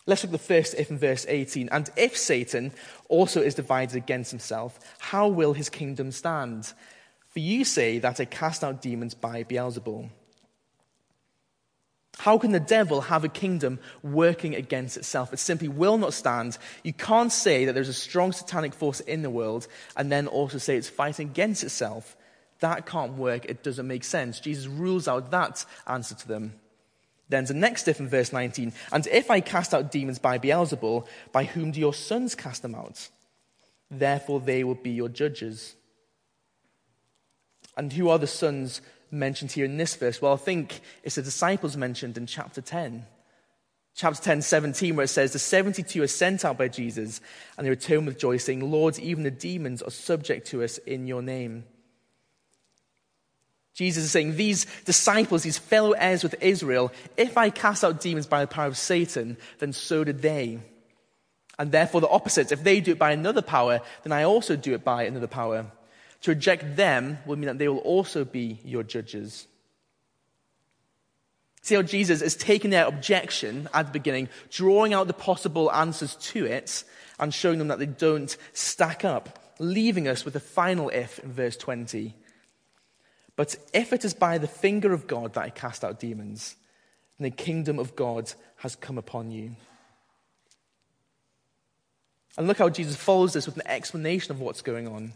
Let's 0.05 0.23
look 0.23 0.33
at 0.33 0.39
the 0.39 0.53
first 0.53 0.75
if 0.75 0.91
in 0.91 0.97
verse 0.97 1.25
18. 1.29 1.69
And 1.71 1.89
if 1.95 2.17
Satan 2.17 2.71
also 3.07 3.41
is 3.41 3.55
divided 3.55 3.95
against 3.95 4.31
himself, 4.31 4.79
how 4.99 5.29
will 5.29 5.53
his 5.53 5.69
kingdom 5.69 6.11
stand? 6.11 6.73
For 7.29 7.39
you 7.39 7.63
say 7.63 7.99
that 7.99 8.19
I 8.19 8.25
cast 8.25 8.63
out 8.63 8.81
demons 8.81 9.13
by 9.13 9.43
Beelzebul. 9.43 10.09
How 12.19 12.37
can 12.37 12.51
the 12.51 12.59
devil 12.59 13.01
have 13.01 13.23
a 13.23 13.29
kingdom 13.29 13.79
working 14.03 14.55
against 14.55 14.97
itself? 14.97 15.33
It 15.33 15.39
simply 15.39 15.67
will 15.67 15.97
not 15.97 16.13
stand. 16.13 16.57
You 16.83 16.93
can't 16.93 17.31
say 17.31 17.65
that 17.65 17.73
there's 17.73 17.89
a 17.89 17.93
strong 17.93 18.33
satanic 18.33 18.73
force 18.73 18.99
in 18.99 19.23
the 19.23 19.29
world 19.29 19.67
and 19.97 20.11
then 20.11 20.27
also 20.27 20.57
say 20.57 20.77
it's 20.77 20.89
fighting 20.89 21.29
against 21.29 21.63
itself. 21.63 22.15
That 22.59 22.85
can't 22.85 23.13
work. 23.13 23.45
It 23.45 23.63
doesn't 23.63 23.87
make 23.87 24.03
sense. 24.03 24.39
Jesus 24.39 24.67
rules 24.67 25.07
out 25.07 25.31
that 25.31 25.65
answer 25.87 26.15
to 26.15 26.27
them. 26.27 26.53
Then 27.33 27.45
the 27.45 27.55
next 27.55 27.87
if 27.87 27.99
in 27.99 28.07
verse 28.07 28.31
19. 28.31 28.71
And 28.91 29.07
if 29.07 29.31
I 29.31 29.41
cast 29.41 29.73
out 29.73 29.91
demons 29.91 30.19
by 30.19 30.37
Beelzebul, 30.37 31.07
by 31.31 31.45
whom 31.45 31.71
do 31.71 31.79
your 31.79 31.93
sons 31.93 32.35
cast 32.35 32.61
them 32.61 32.75
out? 32.75 33.09
Therefore 33.89 34.39
they 34.39 34.63
will 34.63 34.75
be 34.75 34.91
your 34.91 35.09
judges. 35.09 35.75
And 37.75 37.91
who 37.91 38.09
are 38.09 38.19
the 38.19 38.27
sons 38.27 38.81
mentioned 39.09 39.51
here 39.51 39.65
in 39.65 39.77
this 39.77 39.95
verse? 39.95 40.21
Well, 40.21 40.33
I 40.33 40.37
think 40.37 40.81
it's 41.01 41.15
the 41.15 41.23
disciples 41.23 41.75
mentioned 41.75 42.19
in 42.19 42.27
chapter 42.27 42.61
10. 42.61 43.03
Chapter 43.95 44.21
10, 44.21 44.43
17, 44.43 44.95
where 44.95 45.05
it 45.05 45.07
says, 45.07 45.33
The 45.33 45.39
72 45.39 46.03
are 46.03 46.07
sent 46.07 46.45
out 46.45 46.59
by 46.59 46.67
Jesus, 46.67 47.19
and 47.57 47.65
they 47.65 47.71
return 47.71 48.05
with 48.05 48.19
joy, 48.19 48.37
saying, 48.37 48.71
Lord, 48.71 48.99
even 48.99 49.23
the 49.23 49.31
demons 49.31 49.81
are 49.81 49.89
subject 49.89 50.45
to 50.49 50.63
us 50.63 50.77
in 50.77 51.07
your 51.07 51.23
name. 51.23 51.63
Jesus 53.73 54.03
is 54.05 54.11
saying, 54.11 54.35
These 54.35 54.65
disciples, 54.85 55.43
these 55.43 55.57
fellow 55.57 55.91
heirs 55.91 56.23
with 56.23 56.35
Israel, 56.41 56.91
if 57.17 57.37
I 57.37 57.49
cast 57.49 57.83
out 57.83 58.01
demons 58.01 58.27
by 58.27 58.41
the 58.41 58.47
power 58.47 58.67
of 58.67 58.77
Satan, 58.77 59.37
then 59.59 59.73
so 59.73 60.03
did 60.03 60.21
they. 60.21 60.59
And 61.57 61.71
therefore, 61.71 62.01
the 62.01 62.09
opposite. 62.09 62.51
If 62.51 62.63
they 62.63 62.81
do 62.81 62.91
it 62.91 62.99
by 62.99 63.11
another 63.11 63.41
power, 63.41 63.81
then 64.03 64.11
I 64.11 64.23
also 64.23 64.55
do 64.55 64.73
it 64.73 64.83
by 64.83 65.03
another 65.03 65.27
power. 65.27 65.67
To 66.21 66.31
reject 66.31 66.75
them 66.75 67.19
will 67.25 67.35
mean 67.35 67.47
that 67.47 67.57
they 67.57 67.67
will 67.67 67.79
also 67.79 68.25
be 68.25 68.59
your 68.63 68.83
judges. 68.83 69.47
See 71.61 71.75
how 71.75 71.81
Jesus 71.81 72.21
is 72.21 72.35
taking 72.35 72.71
their 72.71 72.85
objection 72.85 73.69
at 73.73 73.87
the 73.87 73.91
beginning, 73.91 74.29
drawing 74.49 74.93
out 74.93 75.07
the 75.07 75.13
possible 75.13 75.71
answers 75.71 76.15
to 76.15 76.45
it, 76.45 76.83
and 77.19 77.33
showing 77.33 77.59
them 77.59 77.69
that 77.69 77.79
they 77.79 77.85
don't 77.85 78.35
stack 78.53 79.05
up, 79.05 79.55
leaving 79.59 80.07
us 80.07 80.25
with 80.25 80.35
a 80.35 80.41
final 80.41 80.89
if 80.89 81.19
in 81.19 81.31
verse 81.31 81.55
20. 81.55 82.13
But 83.35 83.55
if 83.73 83.93
it 83.93 84.05
is 84.05 84.13
by 84.13 84.37
the 84.37 84.47
finger 84.47 84.93
of 84.93 85.07
God 85.07 85.33
that 85.33 85.43
I 85.43 85.49
cast 85.49 85.83
out 85.83 85.99
demons, 85.99 86.55
then 87.17 87.29
the 87.29 87.35
kingdom 87.35 87.79
of 87.79 87.95
God 87.95 88.31
has 88.57 88.75
come 88.75 88.97
upon 88.97 89.31
you. 89.31 89.55
And 92.37 92.47
look 92.47 92.57
how 92.57 92.69
Jesus 92.69 92.95
follows 92.95 93.33
this 93.33 93.45
with 93.45 93.57
an 93.57 93.67
explanation 93.67 94.31
of 94.31 94.39
what's 94.39 94.61
going 94.61 94.87
on. 94.87 95.13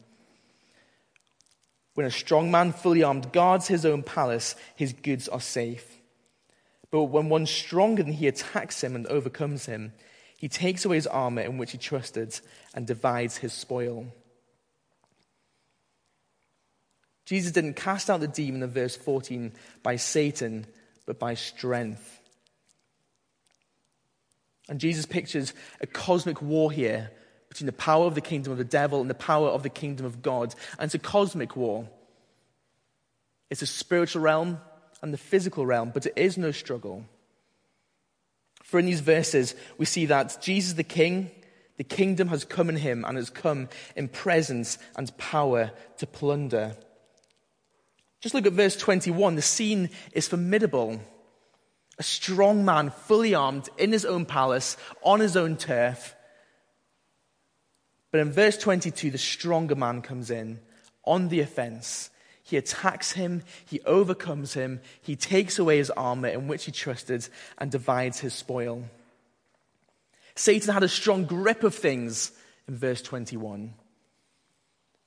When 1.96 2.06
a 2.06 2.12
strong 2.12 2.52
man, 2.52 2.74
fully 2.74 3.02
armed, 3.02 3.32
guards 3.32 3.68
his 3.68 3.86
own 3.86 4.04
palace, 4.04 4.56
his 4.76 4.94
goods 4.94 5.28
are 5.28 5.42
safe. 5.42 5.98
But 6.92 7.06
when 7.06 7.30
one 7.30 7.48
stronger 7.48 8.04
than 8.04 8.14
he 8.14 8.28
attacks 8.28 8.84
him 8.84 8.96
and 8.96 9.08
overcomes 9.08 9.66
him, 9.66 9.94
he 10.38 10.48
takes 10.48 10.86
away 10.86 10.98
his 10.98 11.08
armor 11.08 11.42
in 11.42 11.58
which 11.58 11.72
he 11.72 11.80
trusted 11.80 12.40
and 12.76 12.86
divides 12.86 13.38
his 13.38 13.54
spoil. 13.54 14.06
Jesus 17.28 17.52
didn't 17.52 17.74
cast 17.74 18.10
out 18.10 18.22
the 18.22 18.28
demon 18.28 18.64
in 18.64 18.70
verse 18.70 18.96
14 18.96 19.52
by 19.84 19.98
Satan, 19.98 20.66
but 21.06 21.20
by 21.20 21.34
strength. 21.34 22.22
And 24.70 24.80
Jesus 24.80 25.06
pictures 25.06 25.54
a 25.82 25.88
cosmic 25.88 26.42
war 26.42 26.72
here 26.72 27.12
between 27.50 27.66
the 27.66 27.74
power 27.74 28.06
of 28.06 28.16
the 28.16 28.22
kingdom 28.22 28.54
of 28.54 28.58
the 28.58 28.64
devil 28.64 29.02
and 29.02 29.10
the 29.10 29.14
power 29.14 29.50
of 29.50 29.62
the 29.62 29.70
kingdom 29.70 30.06
of 30.06 30.22
God. 30.22 30.56
And 30.80 30.88
it's 30.88 30.96
a 30.96 31.00
cosmic 31.00 31.58
war. 31.58 31.90
It's 33.50 33.62
a 33.62 33.68
spiritual 33.68 34.22
realm 34.22 34.62
and 35.02 35.14
the 35.14 35.18
physical 35.18 35.66
realm, 35.66 35.92
but 35.94 36.06
it 36.06 36.14
is 36.16 36.38
no 36.38 36.52
struggle. 36.52 37.04
For 38.64 38.80
in 38.80 38.86
these 38.86 39.02
verses, 39.02 39.54
we 39.78 39.84
see 39.84 40.06
that 40.06 40.38
Jesus 40.42 40.74
the 40.74 40.84
King, 40.84 41.30
the 41.76 41.84
kingdom 41.84 42.30
has 42.30 42.46
come 42.46 42.70
in 42.70 42.78
him 42.78 43.04
and 43.06 43.18
has 43.18 43.30
come 43.30 43.68
in 43.98 44.08
presence 44.08 44.78
and 44.96 45.16
power 45.18 45.72
to 45.98 46.08
plunder. 46.08 46.78
Just 48.22 48.34
look 48.34 48.46
at 48.46 48.54
verse 48.54 48.76
21. 48.76 49.36
The 49.36 49.42
scene 49.42 49.90
is 50.12 50.28
formidable. 50.28 51.00
A 52.00 52.04
strong 52.04 52.66
man, 52.66 52.92
fully 52.92 53.34
armed, 53.34 53.70
in 53.78 53.92
his 53.92 54.06
own 54.06 54.26
palace, 54.26 54.78
on 55.02 55.20
his 55.20 55.36
own 55.36 55.58
turf. 55.58 56.16
But 58.12 58.22
in 58.22 58.32
verse 58.32 58.58
22, 58.58 59.12
the 59.12 59.18
stronger 59.18 59.76
man 59.76 60.02
comes 60.02 60.30
in 60.32 60.60
on 61.04 61.30
the 61.30 61.40
offense. 61.40 62.10
He 62.44 62.56
attacks 62.56 63.12
him, 63.12 63.44
he 63.66 63.82
overcomes 63.82 64.54
him, 64.54 64.80
he 65.02 65.16
takes 65.16 65.60
away 65.60 65.78
his 65.78 65.90
armor 65.92 66.30
in 66.30 66.48
which 66.48 66.66
he 66.66 66.72
trusted, 66.72 67.28
and 67.58 67.70
divides 67.70 68.20
his 68.20 68.34
spoil. 68.34 68.84
Satan 70.36 70.74
had 70.74 70.84
a 70.84 70.88
strong 70.88 71.26
grip 71.26 71.64
of 71.64 71.76
things 71.76 72.32
in 72.68 72.78
verse 72.78 73.02
21. 73.02 73.74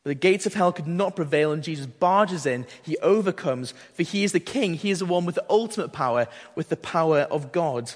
The 0.05 0.15
gates 0.15 0.47
of 0.47 0.55
hell 0.55 0.73
could 0.73 0.87
not 0.87 1.15
prevail, 1.15 1.53
and 1.53 1.63
Jesus 1.63 1.87
barges 1.87 2.47
in. 2.47 2.67
He 2.83 2.97
overcomes, 2.99 3.75
for 3.93 4.03
he 4.03 4.25
is 4.25 4.33
the 4.33 4.41
king. 4.41 4.75
He 4.75 4.91
is 4.91 5.01
the 5.01 5.05
one 5.05 5.27
with 5.27 5.35
the 5.35 5.45
ultimate 5.51 5.93
power, 5.93 6.27
with 6.55 6.71
the 6.71 6.77
power 6.77 7.21
of 7.31 7.53
God. 7.53 7.93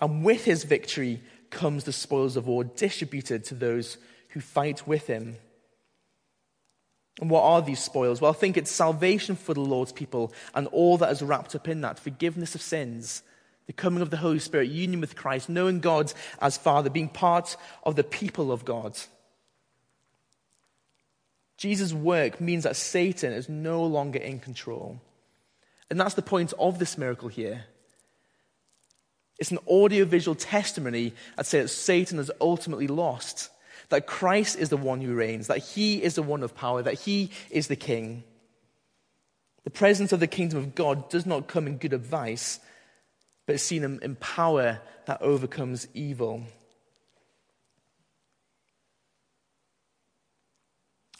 And 0.00 0.22
with 0.22 0.44
his 0.44 0.64
victory 0.64 1.22
comes 1.48 1.84
the 1.84 1.92
spoils 1.92 2.36
of 2.36 2.46
war 2.46 2.64
distributed 2.64 3.44
to 3.44 3.54
those 3.54 3.96
who 4.30 4.40
fight 4.40 4.86
with 4.86 5.06
him. 5.06 5.36
And 7.22 7.30
what 7.30 7.44
are 7.44 7.62
these 7.62 7.80
spoils? 7.80 8.20
Well, 8.20 8.30
I 8.30 8.34
think 8.34 8.58
it's 8.58 8.70
salvation 8.70 9.36
for 9.36 9.54
the 9.54 9.60
Lord's 9.60 9.92
people 9.92 10.34
and 10.54 10.66
all 10.66 10.98
that 10.98 11.10
is 11.10 11.22
wrapped 11.22 11.54
up 11.54 11.66
in 11.66 11.80
that 11.80 11.98
forgiveness 11.98 12.54
of 12.54 12.60
sins, 12.60 13.22
the 13.66 13.72
coming 13.72 14.02
of 14.02 14.10
the 14.10 14.18
Holy 14.18 14.38
Spirit, 14.38 14.68
union 14.68 15.00
with 15.00 15.16
Christ, 15.16 15.48
knowing 15.48 15.80
God 15.80 16.12
as 16.42 16.58
Father, 16.58 16.90
being 16.90 17.08
part 17.08 17.56
of 17.84 17.96
the 17.96 18.04
people 18.04 18.52
of 18.52 18.66
God. 18.66 18.98
Jesus' 21.56 21.92
work 21.92 22.40
means 22.40 22.64
that 22.64 22.76
Satan 22.76 23.32
is 23.32 23.48
no 23.48 23.84
longer 23.84 24.18
in 24.18 24.40
control. 24.40 25.00
And 25.90 25.98
that's 25.98 26.14
the 26.14 26.22
point 26.22 26.52
of 26.58 26.78
this 26.78 26.98
miracle 26.98 27.28
here. 27.28 27.64
It's 29.38 29.50
an 29.50 29.58
audiovisual 29.68 30.34
testimony 30.34 31.14
that 31.36 31.46
says 31.46 31.64
that 31.64 31.76
Satan 31.76 32.18
is 32.18 32.30
ultimately 32.40 32.86
lost, 32.86 33.50
that 33.90 34.06
Christ 34.06 34.58
is 34.58 34.68
the 34.68 34.76
one 34.76 35.00
who 35.00 35.14
reigns, 35.14 35.46
that 35.46 35.58
he 35.58 36.02
is 36.02 36.14
the 36.14 36.22
one 36.22 36.42
of 36.42 36.54
power, 36.54 36.82
that 36.82 37.00
he 37.00 37.30
is 37.50 37.68
the 37.68 37.76
king. 37.76 38.24
The 39.64 39.70
presence 39.70 40.12
of 40.12 40.20
the 40.20 40.26
kingdom 40.26 40.58
of 40.58 40.74
God 40.74 41.10
does 41.10 41.26
not 41.26 41.48
come 41.48 41.66
in 41.66 41.78
good 41.78 41.92
advice, 41.92 42.60
but 43.46 43.56
is 43.56 43.62
seen 43.62 43.84
in 43.84 44.16
power 44.16 44.80
that 45.06 45.22
overcomes 45.22 45.88
evil. 45.92 46.44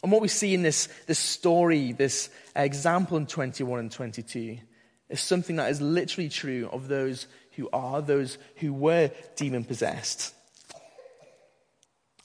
And 0.03 0.11
what 0.11 0.21
we 0.21 0.27
see 0.27 0.53
in 0.53 0.61
this, 0.61 0.87
this 1.07 1.19
story, 1.19 1.91
this 1.91 2.29
uh, 2.55 2.61
example 2.61 3.17
in 3.17 3.25
21 3.25 3.79
and 3.79 3.91
22, 3.91 4.57
is 5.09 5.21
something 5.21 5.55
that 5.55 5.71
is 5.71 5.81
literally 5.81 6.29
true 6.29 6.69
of 6.71 6.87
those 6.87 7.27
who 7.55 7.69
are, 7.73 8.01
those 8.01 8.37
who 8.57 8.73
were 8.73 9.11
demon 9.35 9.63
possessed. 9.63 10.33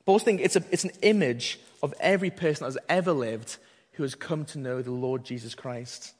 But 0.05 0.15
I 0.15 0.19
think 0.19 0.41
it's, 0.41 0.57
a, 0.57 0.65
it's 0.71 0.85
an 0.85 0.93
image 1.01 1.61
of 1.83 1.95
every 2.01 2.31
person 2.31 2.65
that 2.65 2.73
has 2.73 2.79
ever 2.89 3.13
lived 3.13 3.57
who 3.93 4.03
has 4.03 4.15
come 4.15 4.45
to 4.47 4.59
know 4.59 4.83
the 4.83 4.91
Lord 4.91 5.25
Jesus 5.25 5.55
Christ. 5.55 6.13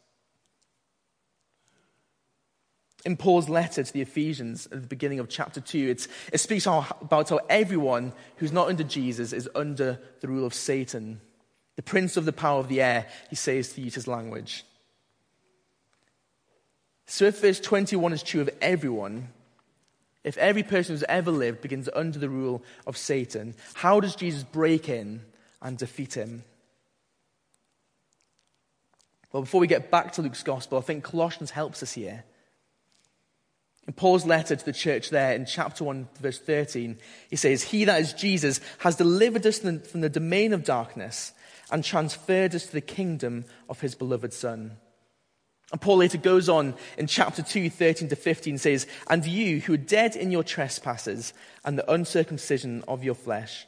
In 3.05 3.17
Paul's 3.17 3.49
letter 3.49 3.83
to 3.83 3.93
the 3.93 4.01
Ephesians 4.01 4.67
at 4.67 4.81
the 4.81 4.87
beginning 4.87 5.19
of 5.19 5.29
chapter 5.29 5.61
2, 5.61 5.97
it 6.33 6.39
speaks 6.41 6.65
how, 6.65 6.87
about 7.01 7.29
how 7.31 7.41
everyone 7.49 8.13
who's 8.37 8.53
not 8.53 8.69
under 8.69 8.85
Jesus 8.85 9.33
is 9.33 9.49
under 9.55 9.99
the 10.21 10.29
rule 10.29 10.47
of 10.47 10.55
Satan. 10.55 11.21
The 11.77 11.83
prince 11.83 12.17
of 12.17 12.25
the 12.25 12.33
power 12.33 12.61
of 12.61 12.69
the 12.69 12.83
air, 12.83 13.07
he 13.31 13.37
says 13.37 13.73
to 13.73 13.81
use 13.81 13.95
his 13.95 14.09
language. 14.09 14.65
So 17.07 17.27
if 17.27 17.41
verse 17.41 17.61
21 17.61 18.13
is 18.13 18.23
true 18.23 18.41
of 18.41 18.51
everyone, 18.61 19.29
if 20.25 20.37
every 20.39 20.63
person 20.63 20.95
who's 20.95 21.05
ever 21.09 21.31
lived 21.31 21.61
begins 21.61 21.89
under 21.95 22.19
the 22.19 22.29
rule 22.29 22.63
of 22.87 22.97
Satan, 22.97 23.55
how 23.75 24.01
does 24.01 24.15
Jesus 24.15 24.45
break 24.45 24.89
in 24.89 25.23
and 25.61 25.77
defeat 25.77 26.15
him? 26.15 26.45
Well, 29.33 29.43
before 29.43 29.61
we 29.61 29.67
get 29.67 29.91
back 29.91 30.13
to 30.13 30.23
Luke's 30.23 30.43
gospel, 30.43 30.79
I 30.79 30.83
think 30.83 31.05
Colossians 31.05 31.51
helps 31.51 31.83
us 31.83 31.93
here. 31.93 32.25
In 33.87 33.95
Paul's 33.95 34.27
letter 34.27 34.55
to 34.55 34.65
the 34.65 34.73
church 34.73 35.11
there 35.11 35.35
in 35.35 35.45
chapter 35.45 35.83
1, 35.83 36.09
verse 36.21 36.39
13, 36.39 36.99
he 37.31 37.37
says, 37.37 37.63
He 37.63 37.85
that 37.87 38.01
is 38.01 38.13
Jesus 38.13 38.61
has 38.79 38.97
delivered 38.97 39.45
us 39.45 39.59
from 39.59 40.03
the 40.03 40.09
domain 40.09 40.53
of 40.53 40.65
darkness 40.65 41.33
and 41.73 41.83
transferred 41.83 42.55
us 42.55 42.67
to 42.67 42.73
the 42.73 42.81
kingdom 42.83 43.47
of 43.69 43.81
his 43.81 43.95
beloved 43.95 44.33
Son. 44.33 44.77
And 45.73 45.81
Paul 45.81 45.97
later 45.97 46.19
goes 46.19 46.51
on 46.51 46.75
in 46.99 47.07
chapter 47.07 47.43
2, 47.43 47.71
13 47.71 48.11
to 48.11 48.17
15, 48.17 48.59
says, 48.59 48.87
And 49.09 49.25
you 49.25 49.61
who 49.61 49.73
are 49.73 49.79
dead 49.79 50.15
in 50.15 50.31
your 50.31 50.45
trespasses 50.45 51.33
and 51.65 51.79
the 51.79 51.91
uncircumcision 51.91 52.85
of 52.87 53.03
your 53.03 53.15
flesh, 53.15 53.67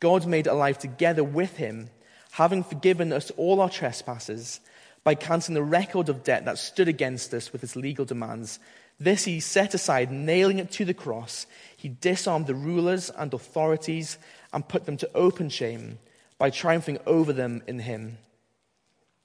God 0.00 0.26
made 0.26 0.46
alive 0.46 0.78
together 0.78 1.24
with 1.24 1.56
him, 1.56 1.88
having 2.32 2.62
forgiven 2.62 3.10
us 3.10 3.30
all 3.38 3.62
our 3.62 3.70
trespasses 3.70 4.60
by 5.02 5.14
canceling 5.14 5.54
the 5.54 5.62
record 5.62 6.10
of 6.10 6.22
debt 6.22 6.44
that 6.44 6.58
stood 6.58 6.88
against 6.88 7.32
us 7.32 7.54
with 7.54 7.64
its 7.64 7.74
legal 7.74 8.04
demands. 8.04 8.58
This 8.98 9.24
he 9.24 9.40
set 9.40 9.72
aside, 9.72 10.12
nailing 10.12 10.58
it 10.58 10.70
to 10.72 10.84
the 10.84 10.92
cross. 10.92 11.46
He 11.74 11.88
disarmed 11.88 12.46
the 12.46 12.54
rulers 12.54 13.10
and 13.16 13.32
authorities 13.32 14.18
and 14.52 14.68
put 14.68 14.84
them 14.84 14.98
to 14.98 15.10
open 15.14 15.48
shame 15.48 15.98
by 16.40 16.48
triumphing 16.48 16.98
over 17.06 17.34
them 17.34 17.62
in 17.66 17.78
him. 17.78 18.16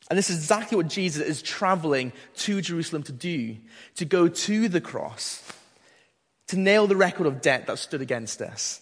And 0.09 0.19
this 0.19 0.29
is 0.29 0.35
exactly 0.35 0.75
what 0.75 0.89
Jesus 0.89 1.25
is 1.25 1.41
traveling 1.41 2.11
to 2.35 2.59
Jerusalem 2.61 3.03
to 3.03 3.13
do 3.13 3.55
to 3.95 4.03
go 4.03 4.27
to 4.27 4.67
the 4.67 4.81
cross, 4.81 5.41
to 6.47 6.59
nail 6.59 6.87
the 6.87 6.97
record 6.97 7.25
of 7.25 7.41
debt 7.41 7.67
that 7.67 7.79
stood 7.79 8.01
against 8.01 8.41
us, 8.41 8.81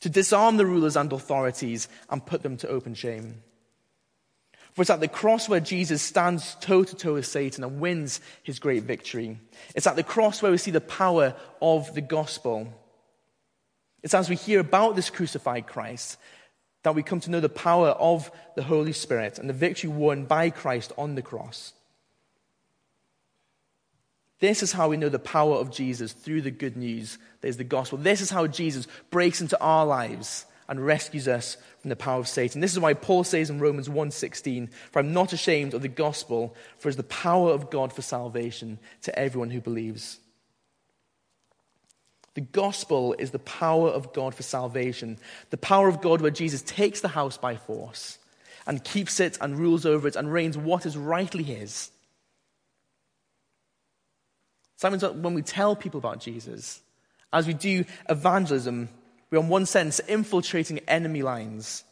to 0.00 0.10
disarm 0.10 0.56
the 0.56 0.66
rulers 0.66 0.96
and 0.96 1.12
authorities 1.12 1.88
and 2.10 2.26
put 2.26 2.42
them 2.42 2.56
to 2.58 2.68
open 2.68 2.92
shame. 2.92 3.42
For 4.72 4.82
it's 4.82 4.90
at 4.90 4.98
the 4.98 5.06
cross 5.06 5.48
where 5.48 5.60
Jesus 5.60 6.02
stands 6.02 6.56
toe 6.56 6.82
to 6.82 6.96
toe 6.96 7.14
with 7.14 7.26
Satan 7.26 7.62
and 7.62 7.80
wins 7.80 8.20
his 8.42 8.58
great 8.58 8.82
victory. 8.82 9.38
It's 9.76 9.86
at 9.86 9.94
the 9.94 10.02
cross 10.02 10.42
where 10.42 10.50
we 10.50 10.58
see 10.58 10.72
the 10.72 10.80
power 10.80 11.36
of 11.62 11.94
the 11.94 12.00
gospel. 12.00 12.74
It's 14.02 14.12
as 14.12 14.28
we 14.28 14.34
hear 14.34 14.58
about 14.58 14.96
this 14.96 15.08
crucified 15.08 15.68
Christ 15.68 16.18
that 16.84 16.94
we 16.94 17.02
come 17.02 17.18
to 17.20 17.30
know 17.30 17.40
the 17.40 17.48
power 17.48 17.88
of 17.88 18.30
the 18.54 18.62
Holy 18.62 18.92
Spirit 18.92 19.38
and 19.38 19.48
the 19.48 19.54
victory 19.54 19.90
won 19.90 20.24
by 20.24 20.50
Christ 20.50 20.92
on 20.96 21.16
the 21.16 21.22
cross. 21.22 21.72
This 24.38 24.62
is 24.62 24.72
how 24.72 24.88
we 24.88 24.98
know 24.98 25.08
the 25.08 25.18
power 25.18 25.56
of 25.56 25.70
Jesus 25.70 26.12
through 26.12 26.42
the 26.42 26.50
good 26.50 26.76
news 26.76 27.18
that 27.40 27.48
is 27.48 27.56
the 27.56 27.64
gospel. 27.64 27.98
This 27.98 28.20
is 28.20 28.30
how 28.30 28.46
Jesus 28.46 28.86
breaks 29.10 29.40
into 29.40 29.60
our 29.60 29.86
lives 29.86 30.44
and 30.68 30.84
rescues 30.84 31.26
us 31.26 31.56
from 31.80 31.88
the 31.88 31.96
power 31.96 32.20
of 32.20 32.28
Satan. 32.28 32.60
This 32.60 32.72
is 32.72 32.80
why 32.80 32.94
Paul 32.94 33.24
says 33.24 33.48
in 33.48 33.60
Romans 33.60 33.88
1:16, 33.88 34.68
"For 34.90 34.98
I'm 34.98 35.12
not 35.12 35.32
ashamed 35.32 35.72
of 35.72 35.82
the 35.82 35.88
gospel, 35.88 36.54
for 36.78 36.88
it 36.88 36.92
is 36.92 36.96
the 36.96 37.02
power 37.02 37.52
of 37.52 37.70
God 37.70 37.92
for 37.92 38.02
salvation 38.02 38.78
to 39.02 39.18
everyone 39.18 39.50
who 39.50 39.60
believes." 39.60 40.18
The 42.34 42.40
gospel 42.40 43.14
is 43.18 43.30
the 43.30 43.38
power 43.38 43.88
of 43.88 44.12
God 44.12 44.34
for 44.34 44.42
salvation. 44.42 45.18
The 45.50 45.56
power 45.56 45.88
of 45.88 46.00
God 46.00 46.20
where 46.20 46.30
Jesus 46.30 46.62
takes 46.62 47.00
the 47.00 47.08
house 47.08 47.38
by 47.38 47.56
force 47.56 48.18
and 48.66 48.82
keeps 48.82 49.20
it 49.20 49.38
and 49.40 49.58
rules 49.58 49.86
over 49.86 50.08
it 50.08 50.16
and 50.16 50.32
reigns 50.32 50.58
what 50.58 50.84
is 50.84 50.96
rightly 50.96 51.44
his. 51.44 51.90
Sometimes 54.76 55.04
when 55.22 55.34
we 55.34 55.42
tell 55.42 55.76
people 55.76 55.98
about 55.98 56.20
Jesus, 56.20 56.80
as 57.32 57.46
we 57.46 57.54
do 57.54 57.84
evangelism, 58.08 58.88
we're 59.30 59.38
in 59.38 59.48
one 59.48 59.66
sense 59.66 60.00
infiltrating 60.00 60.80
enemy 60.80 61.22
lines 61.22 61.84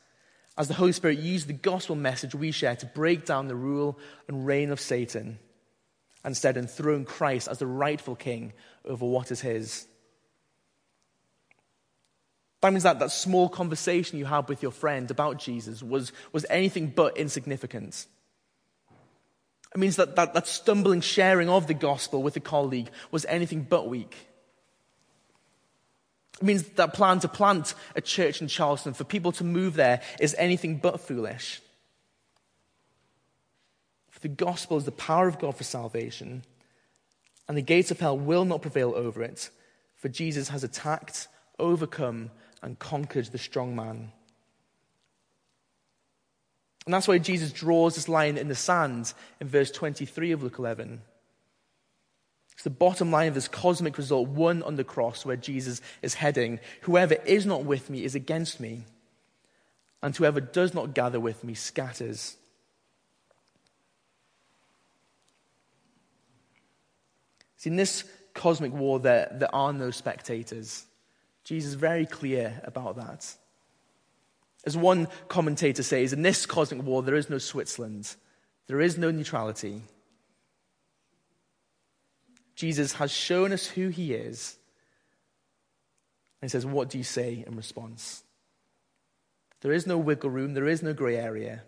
as 0.59 0.69
the 0.69 0.75
Holy 0.75 0.93
Spirit 0.93 1.19
uses 1.19 1.47
the 1.47 1.53
gospel 1.53 1.97
message 1.97 2.35
we 2.35 2.51
share 2.51 2.77
to 2.77 2.87
break 2.87 3.25
down 3.25 3.49
the 3.49 3.55
rule 3.55 3.99
and 4.29 4.47
reign 4.47 4.71
of 4.71 4.81
Satan, 4.81 5.39
and 6.25 6.33
instead 6.33 6.57
enthrone 6.57 7.05
Christ 7.05 7.49
as 7.49 7.59
the 7.59 7.67
rightful 7.67 8.17
king 8.17 8.53
over 8.85 9.07
what 9.07 9.31
is 9.31 9.41
his. 9.41 9.87
That 12.63 12.73
means 12.73 12.85
that 12.85 13.01
that 13.01 13.11
small 13.11 13.49
conversation 13.49 14.19
you 14.19 14.25
had 14.25 14.49
with 14.49 14.63
your 14.63 14.71
friend 14.71 15.11
about 15.11 15.39
Jesus 15.39 15.83
was, 15.83 16.13
was 16.33 16.47
anything 16.49 16.87
but 16.87 17.17
insignificant. 17.17 18.07
It 19.75 19.79
means 19.79 19.97
that, 19.97 20.15
that 20.17 20.33
that 20.35 20.47
stumbling 20.47 21.01
sharing 21.01 21.49
of 21.49 21.67
the 21.67 21.75
gospel 21.75 22.23
with 22.23 22.37
a 22.37 22.41
colleague 22.41 22.89
was 23.11 23.25
anything 23.25 23.63
but 23.63 23.89
weak. 23.89 24.17
It 26.41 26.45
means 26.45 26.63
that 26.63 26.95
plan 26.95 27.19
to 27.21 27.29
plant 27.29 27.75
a 27.97 28.01
church 28.01 28.41
in 28.41 28.49
Charleston, 28.49 28.95
for 28.95 29.05
people 29.05 29.33
to 29.33 29.45
move 29.45 29.75
there, 29.75 30.01
is 30.21 30.35
anything 30.39 30.77
but 30.77 31.01
foolish. 31.01 31.61
For 34.11 34.21
the 34.21 34.29
gospel 34.29 34.77
is 34.77 34.85
the 34.85 34.93
power 34.93 35.27
of 35.27 35.41
God 35.41 35.57
for 35.57 35.65
salvation, 35.65 36.45
and 37.49 37.57
the 37.57 37.63
gates 37.63 37.91
of 37.91 37.99
hell 37.99 38.17
will 38.17 38.45
not 38.45 38.63
prevail 38.63 38.93
over 38.95 39.23
it, 39.23 39.51
for 39.97 40.09
Jesus 40.09 40.49
has 40.51 40.63
attacked, 40.63 41.27
overcome, 41.59 42.31
and 42.63 42.79
conquered 42.79 43.27
the 43.27 43.39
strong 43.39 43.75
man. 43.75 44.13
And 46.85 46.95
that's 46.95 47.09
why 47.09 47.19
Jesus 47.19 47.53
draws 47.53 47.95
this 47.95 48.09
line 48.09 48.37
in 48.37 48.49
the 48.49 48.55
sand 48.55 49.13
in 49.41 49.49
verse 49.49 49.71
23 49.71 50.33
of 50.33 50.43
Luke 50.43 50.59
11. 50.59 51.01
It's 52.53 52.65
the 52.65 52.71
bottom 52.71 53.11
line 53.11 53.29
of 53.29 53.35
this 53.35 53.49
cosmic 53.49 53.97
result, 53.99 54.29
won 54.29 54.63
on 54.63 54.77
the 54.77 54.85
cross, 54.85 55.25
where 55.25 55.37
Jesus 55.37 55.81
is 56.03 56.15
heading. 56.15 56.61
Whoever 56.83 57.15
is 57.15 57.47
not 57.47 57.65
with 57.65 57.89
me 57.89 58.05
is 58.05 58.15
against 58.15 58.61
me, 58.61 58.85
and 60.03 60.15
whoever 60.15 60.41
does 60.41 60.75
not 60.75 60.95
gather 60.95 61.21
with 61.21 61.45
me 61.45 61.55
scatters. 61.55 62.37
See, 67.57 67.71
in 67.71 67.77
this 67.77 68.05
cosmic 68.35 68.73
war, 68.73 68.99
there, 68.99 69.29
there 69.33 69.55
are 69.55 69.73
no 69.73 69.91
spectators. 69.93 70.85
Jesus 71.45 71.71
is 71.71 71.75
very 71.75 72.07
clear 72.07 72.61
about 72.65 72.97
that. 72.97 73.35
As 74.65 74.77
one 74.77 75.09
commentator 75.29 75.83
says, 75.83 76.13
in 76.13 76.23
this 76.23 76.47
cosmic 76.47 76.85
war, 76.85 77.03
there 77.03 77.17
is 77.17 77.29
no 77.29 77.39
Switzerland, 77.39 78.15
there 78.69 78.81
is 78.81 78.97
no 78.97 79.11
neutrality. 79.11 79.83
Jesus 82.55 82.93
has 82.95 83.11
shown 83.11 83.53
us 83.53 83.67
who 83.67 83.89
he 83.89 84.15
is. 84.15 84.57
And 86.41 86.49
he 86.49 86.53
says, 86.53 86.65
What 86.67 86.91
do 86.91 86.99
you 86.99 87.05
say 87.05 87.43
in 87.47 87.57
response? 87.57 88.23
There 89.63 89.73
is 89.73 89.87
no 89.87 89.99
wiggle 89.99 90.31
room, 90.31 90.55
there 90.55 90.69
is 90.69 90.83
no 90.83 90.93
grey 90.93 91.17
area. 91.17 91.63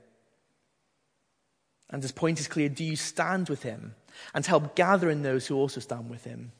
And 1.90 2.02
his 2.02 2.12
point 2.12 2.40
is 2.40 2.48
clear 2.48 2.68
do 2.68 2.84
you 2.84 2.96
stand 2.96 3.48
with 3.48 3.62
him 3.62 3.94
and 4.34 4.44
help 4.44 4.74
gather 4.74 5.10
in 5.10 5.22
those 5.22 5.46
who 5.46 5.56
also 5.56 5.80
stand 5.80 6.10
with 6.10 6.24
him? 6.24 6.52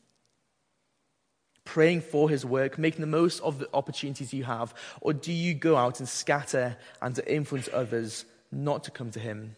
Praying 1.64 2.03
for 2.03 2.29
his 2.29 2.44
work, 2.44 2.79
making 2.79 3.00
the 3.00 3.07
most 3.07 3.40
of 3.40 3.59
the 3.59 3.68
opportunities 3.72 4.33
you 4.33 4.44
have? 4.44 4.74
Or 5.00 5.12
do 5.12 5.33
you 5.33 5.55
go 5.55 5.77
out 5.77 5.98
and 5.98 6.09
scatter 6.09 6.77
and 7.00 7.14
to 7.14 7.33
influence 7.33 7.68
others 7.72 8.24
not 8.53 8.85
to 8.85 8.90
come 8.90 9.11
to 9.12 9.20
him? 9.20 9.57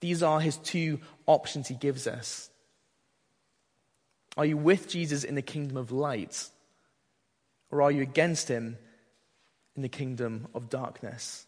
These 0.00 0.22
are 0.22 0.40
his 0.40 0.56
two 0.58 1.00
options 1.26 1.68
he 1.68 1.74
gives 1.74 2.06
us. 2.06 2.50
Are 4.36 4.44
you 4.44 4.56
with 4.56 4.88
Jesus 4.88 5.24
in 5.24 5.34
the 5.34 5.42
kingdom 5.42 5.76
of 5.76 5.90
light? 5.90 6.48
Or 7.70 7.82
are 7.82 7.90
you 7.90 8.02
against 8.02 8.48
him 8.48 8.76
in 9.74 9.82
the 9.82 9.88
kingdom 9.88 10.48
of 10.54 10.68
darkness? 10.68 11.46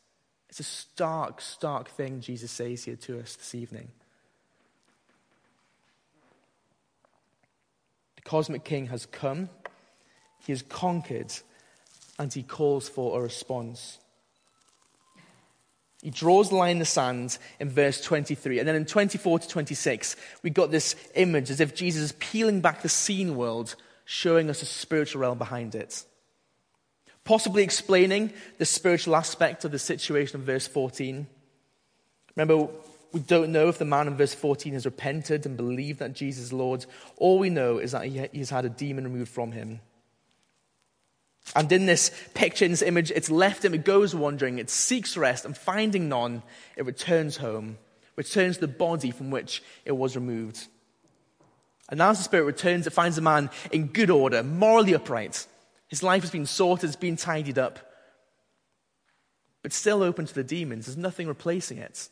It's 0.49 0.61
a 0.61 0.65
stark, 0.65 1.41
stark 1.41 1.91
thing 1.91 2.21
Jesus 2.21 2.51
says 2.51 2.85
here 2.85 2.97
to 2.97 3.21
us 3.21 3.37
this 3.37 3.55
evening. 3.55 3.89
Cosmic 8.29 8.63
king 8.63 8.89
has 8.89 9.07
come, 9.07 9.49
he 10.45 10.53
has 10.53 10.61
conquered, 10.61 11.33
and 12.19 12.31
he 12.31 12.43
calls 12.43 12.87
for 12.87 13.19
a 13.19 13.23
response. 13.23 13.97
He 16.03 16.11
draws 16.11 16.51
the 16.51 16.57
line 16.57 16.73
in 16.73 16.79
the 16.79 16.85
sand 16.85 17.39
in 17.59 17.71
verse 17.71 18.03
23. 18.03 18.59
And 18.59 18.69
then 18.69 18.77
in 18.77 18.85
24 18.85 19.39
to 19.39 19.49
26, 19.49 20.15
we 20.43 20.51
got 20.51 20.71
this 20.71 20.95
image 21.15 21.51
as 21.51 21.59
if 21.61 21.75
Jesus 21.75 22.03
is 22.03 22.13
peeling 22.13 22.61
back 22.61 22.83
the 22.83 22.91
seen 22.91 23.35
world, 23.35 23.75
showing 24.05 24.51
us 24.51 24.61
a 24.61 24.67
spiritual 24.67 25.23
realm 25.23 25.39
behind 25.39 25.75
it. 25.75 26.05
Possibly 27.25 27.63
explaining 27.63 28.35
the 28.59 28.67
spiritual 28.67 29.17
aspect 29.17 29.65
of 29.65 29.73
the 29.73 29.79
situation 29.79 30.39
of 30.39 30.47
verse 30.47 30.67
14. 30.67 31.27
Remember, 32.37 32.69
we 33.13 33.21
don't 33.21 33.53
know 33.53 33.69
if 33.69 33.79
the 33.79 33.85
man 33.85 34.07
in 34.07 34.17
verse 34.17 34.35
14 34.35 34.75
has 34.75 34.85
repented 34.85 35.47
and 35.47 35.57
believed 35.57 35.99
that 36.01 36.13
Jesus 36.13 36.45
is 36.45 36.53
Lord. 36.53 36.85
All 37.17 37.39
we 37.39 37.51
know 37.51 37.79
is 37.79 37.93
that 37.93 38.07
he 38.07 38.39
has 38.39 38.51
had 38.51 38.65
a 38.65 38.71
demon 38.71 39.05
removed 39.05 39.31
from 39.31 39.53
him. 39.53 39.81
And 41.57 41.73
in 41.73 41.87
this 41.87 42.11
picture, 42.35 42.67
in 42.67 42.73
this 42.73 42.83
image, 42.83 43.11
it's 43.11 43.31
left 43.31 43.65
him, 43.65 43.73
it 43.73 43.85
goes 43.85 44.15
wandering, 44.15 44.59
it 44.59 44.69
seeks 44.69 45.17
rest, 45.17 45.47
and 45.47 45.57
finding 45.57 46.09
none, 46.11 46.43
it 46.77 46.85
returns 46.85 47.39
home, 47.39 47.79
returns 48.17 48.59
the 48.59 48.69
body 48.69 49.11
from 49.11 49.31
which 49.31 49.63
it 49.87 49.93
was 49.93 50.15
removed. 50.15 50.67
And 51.89 52.03
as 52.03 52.19
the 52.19 52.25
spirit 52.25 52.45
returns, 52.45 52.87
it 52.87 52.93
finds 52.93 53.17
the 53.17 53.23
man 53.23 53.49
in 53.73 53.87
good 53.87 54.11
order, 54.11 54.43
morally 54.43 54.95
upright. 54.95 55.47
His 55.89 56.03
life 56.03 56.21
has 56.21 56.31
been 56.31 56.45
sorted, 56.45 56.89
it's 56.89 56.97
been 56.97 57.17
tidied 57.17 57.59
up, 57.59 57.79
but 59.63 59.73
still 59.73 60.03
open 60.03 60.27
to 60.27 60.35
the 60.35 60.45
demons. 60.45 60.85
There's 60.85 60.99
nothing 60.99 61.29
replacing 61.29 61.79
it 61.79 62.11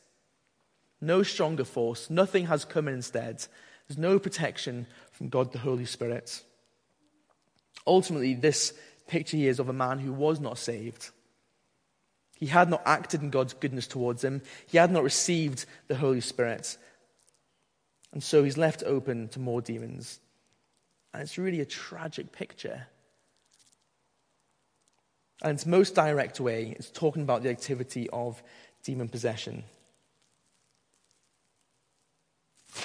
no 1.07 1.23
stronger 1.23 1.64
force, 1.64 2.11
nothing 2.11 2.47
has 2.47 2.64
come 2.64 2.88
instead. 2.88 3.47
There's 3.87 3.99
no 3.99 4.19
protection 4.19 4.87
from 5.12 5.29
God 5.29 5.53
the 5.53 5.59
Holy 5.59 5.85
Spirit. 5.85 6.42
Ultimately, 7.87 8.35
this 8.35 8.75
picture 9.07 9.37
here 9.37 9.51
is 9.51 9.61
of 9.61 9.69
a 9.69 9.73
man 9.73 9.99
who 9.99 10.12
was 10.12 10.40
not 10.40 10.59
saved. 10.59 11.11
He 12.38 12.47
had 12.47 12.69
not 12.69 12.83
acted 12.85 13.23
in 13.23 13.31
God's 13.31 13.55
goodness 13.55 13.87
towards 13.87 14.23
him, 14.23 14.42
he 14.66 14.79
had 14.79 14.90
not 14.90 15.05
received 15.05 15.64
the 15.88 15.97
Holy 15.97 16.21
Spirit. 16.21 16.77
And 18.12 18.23
so 18.23 18.45
he's 18.45 18.57
left 18.57 18.83
open 18.87 19.29
to 19.29 19.40
more 19.40 19.61
demons. 19.61 20.21
And 21.12 21.23
it's 21.23 21.38
really 21.38 21.61
a 21.61 21.66
tragic 21.66 22.33
picture. 22.33 22.87
And 25.42 25.53
its 25.53 25.66
most 25.66 25.95
direct 25.95 26.40
way 26.40 26.75
is 26.79 26.90
talking 26.90 27.23
about 27.23 27.42
the 27.42 27.51
activity 27.51 28.09
of 28.11 28.42
demon 28.85 29.09
possession. 29.09 29.64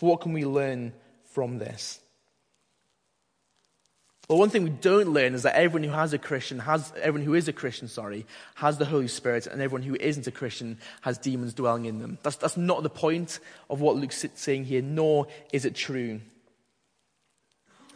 What 0.02 0.22
can 0.22 0.34
we 0.34 0.46
learn 0.46 0.94
from 1.32 1.58
this? 1.58 2.00
Well, 4.28 4.40
one 4.40 4.50
thing 4.50 4.64
we 4.64 4.70
don't 4.70 5.10
learn 5.10 5.34
is 5.34 5.44
that 5.44 5.56
everyone 5.56 5.84
who 5.84 5.94
has 5.94 6.14
a 6.14 6.18
Christian 6.18 6.60
has 6.60 6.94
everyone 6.96 7.26
who 7.26 7.34
is 7.34 7.50
a 7.50 7.54
Christian, 7.54 7.90
sorry, 7.90 8.26
has 8.56 8.78
the 8.78 8.86
Holy 8.86 9.10
Spirit, 9.10 9.46
and 9.46 9.62
everyone 9.62 9.82
who 9.82 9.96
isn't 9.96 10.26
a 10.26 10.32
Christian 10.32 10.78
has 11.02 11.18
demons 11.18 11.54
dwelling 11.54 11.84
in 11.84 12.00
them. 12.00 12.18
That's, 12.24 12.38
that's 12.38 12.56
not 12.56 12.82
the 12.82 12.90
point 12.90 13.40
of 13.70 13.82
what 13.82 13.98
Luke's 13.98 14.26
saying 14.36 14.66
here, 14.66 14.82
nor 14.82 15.28
is 15.52 15.66
it 15.66 15.76
true. 15.76 16.22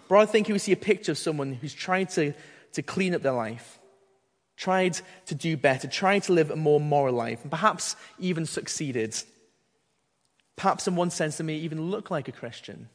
But 0.09 0.17
I 0.17 0.25
think 0.25 0.49
we 0.49 0.57
see 0.57 0.73
a 0.73 0.77
picture 0.77 1.13
of 1.13 1.17
someone 1.17 1.53
who's 1.53 1.73
trying 1.73 2.07
to, 2.07 2.33
to 2.73 2.81
clean 2.81 3.15
up 3.15 3.21
their 3.21 3.31
life, 3.31 3.79
tried 4.57 4.99
to 5.27 5.35
do 5.35 5.55
better, 5.55 5.87
tried 5.87 6.23
to 6.23 6.33
live 6.33 6.51
a 6.51 6.57
more 6.57 6.81
moral 6.81 7.15
life, 7.15 7.43
and 7.43 7.49
perhaps 7.49 7.95
even 8.19 8.45
succeeded. 8.45 9.15
Perhaps 10.55 10.87
in 10.87 10.95
one 10.95 11.09
sense, 11.09 11.37
they 11.37 11.43
may 11.43 11.55
even 11.55 11.89
look 11.89 12.09
like 12.09 12.27
a 12.27 12.31
Christian, 12.31 12.89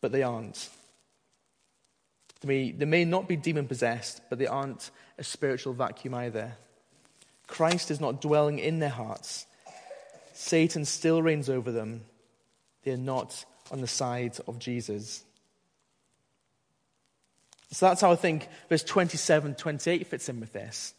but 0.00 0.12
they 0.12 0.22
aren't. 0.22 0.68
They 2.40 2.48
may, 2.48 2.72
they 2.72 2.84
may 2.84 3.04
not 3.04 3.28
be 3.28 3.36
demon 3.36 3.68
possessed, 3.68 4.20
but 4.28 4.38
they 4.38 4.46
aren't 4.46 4.90
a 5.18 5.24
spiritual 5.24 5.74
vacuum 5.74 6.14
either. 6.14 6.56
Christ 7.46 7.90
is 7.90 8.00
not 8.00 8.20
dwelling 8.20 8.58
in 8.58 8.78
their 8.78 8.90
hearts. 8.90 9.46
Satan 10.32 10.84
still 10.84 11.22
reigns 11.22 11.48
over 11.48 11.70
them. 11.70 12.02
They 12.82 12.92
are 12.92 12.98
not 12.98 13.44
on 13.70 13.80
the 13.80 13.86
side 13.86 14.38
of 14.46 14.58
Jesus. 14.58 15.24
So 17.70 17.86
that's 17.86 18.00
how 18.00 18.12
I 18.12 18.16
think 18.16 18.48
verse 18.68 18.84
27 18.84 19.54
28 19.54 20.06
fits 20.06 20.28
in 20.28 20.40
with 20.40 20.52
this. 20.52 20.94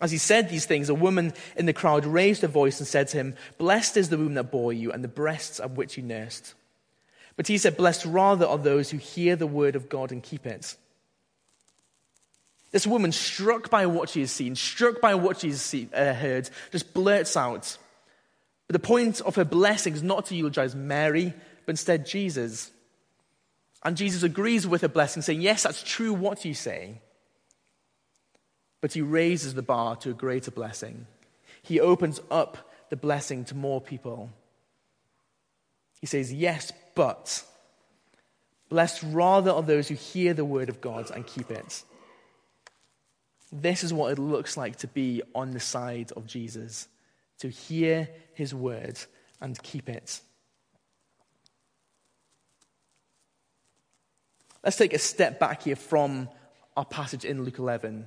As 0.00 0.10
he 0.10 0.18
said 0.18 0.48
these 0.48 0.66
things, 0.66 0.88
a 0.88 0.94
woman 0.94 1.32
in 1.56 1.66
the 1.66 1.72
crowd 1.72 2.04
raised 2.04 2.42
her 2.42 2.48
voice 2.48 2.80
and 2.80 2.86
said 2.86 3.08
to 3.08 3.18
him, 3.18 3.34
Blessed 3.58 3.96
is 3.96 4.08
the 4.08 4.18
womb 4.18 4.34
that 4.34 4.50
bore 4.50 4.72
you 4.72 4.90
and 4.90 5.04
the 5.04 5.08
breasts 5.08 5.60
of 5.60 5.76
which 5.76 5.96
you 5.96 6.02
nursed. 6.02 6.54
But 7.36 7.46
he 7.46 7.58
said, 7.58 7.76
Blessed 7.76 8.06
rather 8.06 8.46
are 8.46 8.58
those 8.58 8.90
who 8.90 8.96
hear 8.96 9.36
the 9.36 9.46
word 9.46 9.76
of 9.76 9.88
God 9.88 10.12
and 10.12 10.22
keep 10.22 10.46
it. 10.46 10.76
This 12.72 12.86
woman, 12.86 13.12
struck 13.12 13.68
by 13.68 13.86
what 13.86 14.08
she 14.08 14.20
has 14.20 14.32
seen, 14.32 14.56
struck 14.56 15.00
by 15.00 15.14
what 15.14 15.40
she 15.40 15.48
has 15.48 15.74
uh, 15.92 16.14
heard, 16.14 16.48
just 16.70 16.94
blurts 16.94 17.36
out. 17.36 17.76
But 18.66 18.72
the 18.72 18.86
point 18.86 19.20
of 19.20 19.36
her 19.36 19.44
blessing 19.44 19.92
is 19.92 20.02
not 20.02 20.26
to 20.26 20.34
eulogize 20.34 20.74
Mary, 20.74 21.34
but 21.66 21.72
instead 21.72 22.06
Jesus. 22.06 22.70
And 23.84 23.96
Jesus 23.96 24.22
agrees 24.22 24.66
with 24.66 24.80
her 24.80 24.88
blessing, 24.88 25.22
saying, 25.22 25.42
Yes, 25.42 25.64
that's 25.64 25.82
true 25.82 26.14
what 26.14 26.44
you 26.46 26.54
say. 26.54 27.00
But 28.82 28.92
he 28.92 29.00
raises 29.00 29.54
the 29.54 29.62
bar 29.62 29.96
to 29.96 30.10
a 30.10 30.14
greater 30.14 30.50
blessing. 30.50 31.06
He 31.62 31.80
opens 31.80 32.20
up 32.30 32.70
the 32.90 32.96
blessing 32.96 33.46
to 33.46 33.54
more 33.54 33.80
people. 33.80 34.30
He 36.00 36.06
says, 36.06 36.30
Yes, 36.30 36.72
but 36.94 37.44
blessed 38.68 39.02
rather 39.04 39.52
are 39.52 39.62
those 39.62 39.88
who 39.88 39.94
hear 39.94 40.34
the 40.34 40.44
word 40.44 40.68
of 40.68 40.82
God 40.82 41.10
and 41.10 41.26
keep 41.26 41.50
it. 41.50 41.84
This 43.52 43.84
is 43.84 43.92
what 43.92 44.12
it 44.12 44.18
looks 44.18 44.56
like 44.56 44.76
to 44.76 44.88
be 44.88 45.22
on 45.34 45.52
the 45.52 45.60
side 45.60 46.10
of 46.16 46.26
Jesus, 46.26 46.88
to 47.38 47.48
hear 47.48 48.08
his 48.34 48.52
word 48.52 48.98
and 49.40 49.62
keep 49.62 49.88
it. 49.88 50.20
Let's 54.64 54.76
take 54.76 54.92
a 54.92 54.98
step 54.98 55.38
back 55.38 55.62
here 55.62 55.76
from 55.76 56.28
our 56.76 56.84
passage 56.84 57.24
in 57.24 57.44
Luke 57.44 57.58
11. 57.58 58.06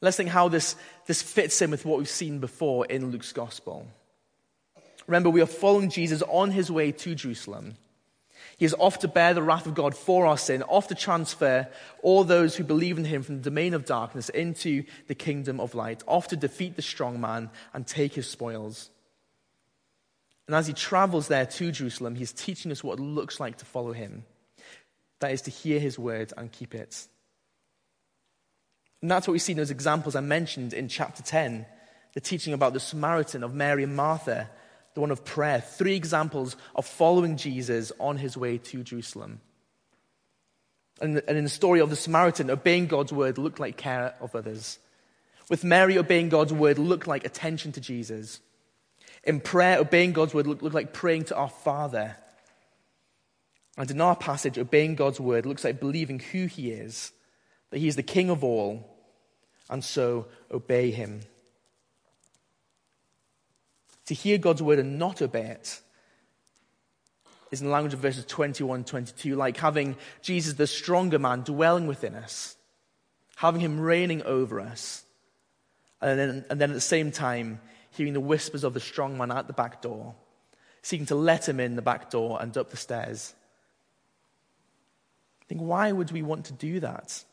Let's 0.00 0.16
think 0.16 0.30
how 0.30 0.48
this, 0.48 0.76
this 1.06 1.22
fits 1.22 1.60
in 1.60 1.70
with 1.70 1.84
what 1.84 1.98
we've 1.98 2.08
seen 2.08 2.38
before 2.38 2.86
in 2.86 3.10
Luke's 3.10 3.32
gospel. 3.32 3.86
Remember, 5.06 5.30
we 5.30 5.40
are 5.40 5.46
following 5.46 5.90
Jesus 5.90 6.22
on 6.22 6.50
his 6.50 6.70
way 6.70 6.92
to 6.92 7.14
Jerusalem. 7.14 7.76
He 8.58 8.64
is 8.64 8.74
off 8.78 9.00
to 9.00 9.08
bear 9.08 9.34
the 9.34 9.42
wrath 9.42 9.66
of 9.66 9.74
God 9.74 9.96
for 9.96 10.26
our 10.26 10.36
sin, 10.36 10.62
off 10.64 10.88
to 10.88 10.94
transfer 10.94 11.68
all 12.02 12.24
those 12.24 12.56
who 12.56 12.64
believe 12.64 12.98
in 12.98 13.04
him 13.04 13.22
from 13.22 13.36
the 13.36 13.50
domain 13.50 13.72
of 13.72 13.84
darkness 13.84 14.28
into 14.28 14.84
the 15.06 15.14
kingdom 15.14 15.60
of 15.60 15.74
light, 15.74 16.02
off 16.06 16.28
to 16.28 16.36
defeat 16.36 16.76
the 16.76 16.82
strong 16.82 17.20
man 17.20 17.50
and 17.72 17.86
take 17.86 18.14
his 18.14 18.28
spoils. 18.28 18.90
And 20.46 20.54
as 20.54 20.66
he 20.66 20.72
travels 20.72 21.28
there 21.28 21.46
to 21.46 21.70
Jerusalem, 21.70 22.14
he's 22.14 22.32
teaching 22.32 22.72
us 22.72 22.82
what 22.82 22.98
it 22.98 23.02
looks 23.02 23.38
like 23.38 23.58
to 23.58 23.64
follow 23.64 23.92
him. 23.92 24.24
That 25.20 25.32
is 25.32 25.42
to 25.42 25.50
hear 25.50 25.78
his 25.78 25.98
word 25.98 26.32
and 26.36 26.50
keep 26.50 26.74
it. 26.74 27.06
And 29.00 29.10
that's 29.10 29.26
what 29.28 29.32
we 29.32 29.38
see 29.38 29.52
in 29.52 29.58
those 29.58 29.70
examples 29.70 30.16
I 30.16 30.20
mentioned 30.20 30.72
in 30.72 30.88
chapter 30.88 31.22
10 31.22 31.66
the 32.14 32.20
teaching 32.20 32.52
about 32.52 32.72
the 32.72 32.80
Samaritan, 32.80 33.44
of 33.44 33.54
Mary 33.54 33.84
and 33.84 33.94
Martha, 33.94 34.50
the 34.94 35.00
one 35.00 35.10
of 35.10 35.24
prayer. 35.24 35.60
Three 35.60 35.94
examples 35.94 36.56
of 36.74 36.86
following 36.86 37.36
Jesus 37.36 37.92
on 38.00 38.16
his 38.16 38.36
way 38.36 38.58
to 38.58 38.82
Jerusalem. 38.82 39.40
And, 41.00 41.22
and 41.28 41.38
in 41.38 41.44
the 41.44 41.50
story 41.50 41.80
of 41.80 41.90
the 41.90 41.96
Samaritan, 41.96 42.50
obeying 42.50 42.86
God's 42.86 43.12
word 43.12 43.38
looked 43.38 43.60
like 43.60 43.76
care 43.76 44.14
of 44.20 44.34
others. 44.34 44.78
With 45.48 45.64
Mary, 45.64 45.96
obeying 45.96 46.28
God's 46.28 46.52
word 46.52 46.78
looked 46.78 47.06
like 47.06 47.24
attention 47.24 47.72
to 47.72 47.80
Jesus. 47.80 48.40
In 49.24 49.40
prayer, 49.40 49.78
obeying 49.78 50.12
God's 50.12 50.34
word 50.34 50.46
looked, 50.46 50.62
looked 50.62 50.74
like 50.74 50.92
praying 50.92 51.24
to 51.26 51.36
our 51.36 51.48
Father. 51.48 52.16
And 53.76 53.90
in 53.90 54.00
our 54.00 54.16
passage, 54.16 54.58
obeying 54.58 54.96
God's 54.96 55.20
word 55.20 55.46
looks 55.46 55.64
like 55.64 55.78
believing 55.78 56.18
who 56.18 56.46
he 56.46 56.70
is, 56.70 57.12
that 57.70 57.78
he 57.78 57.88
is 57.88 57.96
the 57.96 58.02
king 58.02 58.30
of 58.30 58.44
all, 58.44 58.96
and 59.70 59.84
so 59.84 60.26
obey 60.50 60.90
him. 60.90 61.20
To 64.06 64.14
hear 64.14 64.38
God's 64.38 64.62
word 64.62 64.78
and 64.78 64.98
not 64.98 65.20
obey 65.20 65.44
it 65.44 65.80
is 67.50 67.60
in 67.60 67.66
the 67.66 67.72
language 67.72 67.94
of 67.94 68.00
verses 68.00 68.24
21 68.26 68.84
22, 68.84 69.36
like 69.36 69.56
having 69.56 69.96
Jesus, 70.22 70.54
the 70.54 70.66
stronger 70.66 71.18
man, 71.18 71.42
dwelling 71.42 71.86
within 71.86 72.14
us, 72.14 72.56
having 73.36 73.60
him 73.60 73.80
reigning 73.80 74.22
over 74.22 74.60
us, 74.60 75.04
and 76.00 76.18
then, 76.18 76.44
and 76.50 76.60
then 76.60 76.70
at 76.70 76.74
the 76.74 76.80
same 76.80 77.10
time, 77.10 77.60
hearing 77.90 78.12
the 78.12 78.20
whispers 78.20 78.64
of 78.64 78.74
the 78.74 78.80
strong 78.80 79.18
man 79.18 79.30
at 79.30 79.46
the 79.46 79.52
back 79.52 79.82
door, 79.82 80.14
seeking 80.82 81.06
to 81.06 81.14
let 81.14 81.48
him 81.48 81.60
in 81.60 81.76
the 81.76 81.82
back 81.82 82.10
door 82.10 82.38
and 82.40 82.56
up 82.56 82.70
the 82.70 82.76
stairs 82.76 83.34
I 85.48 85.54
think, 85.54 85.62
why 85.62 85.90
would 85.90 86.12
we 86.12 86.20
want 86.20 86.44
to 86.46 86.52
do 86.52 86.80
that? 86.80 87.24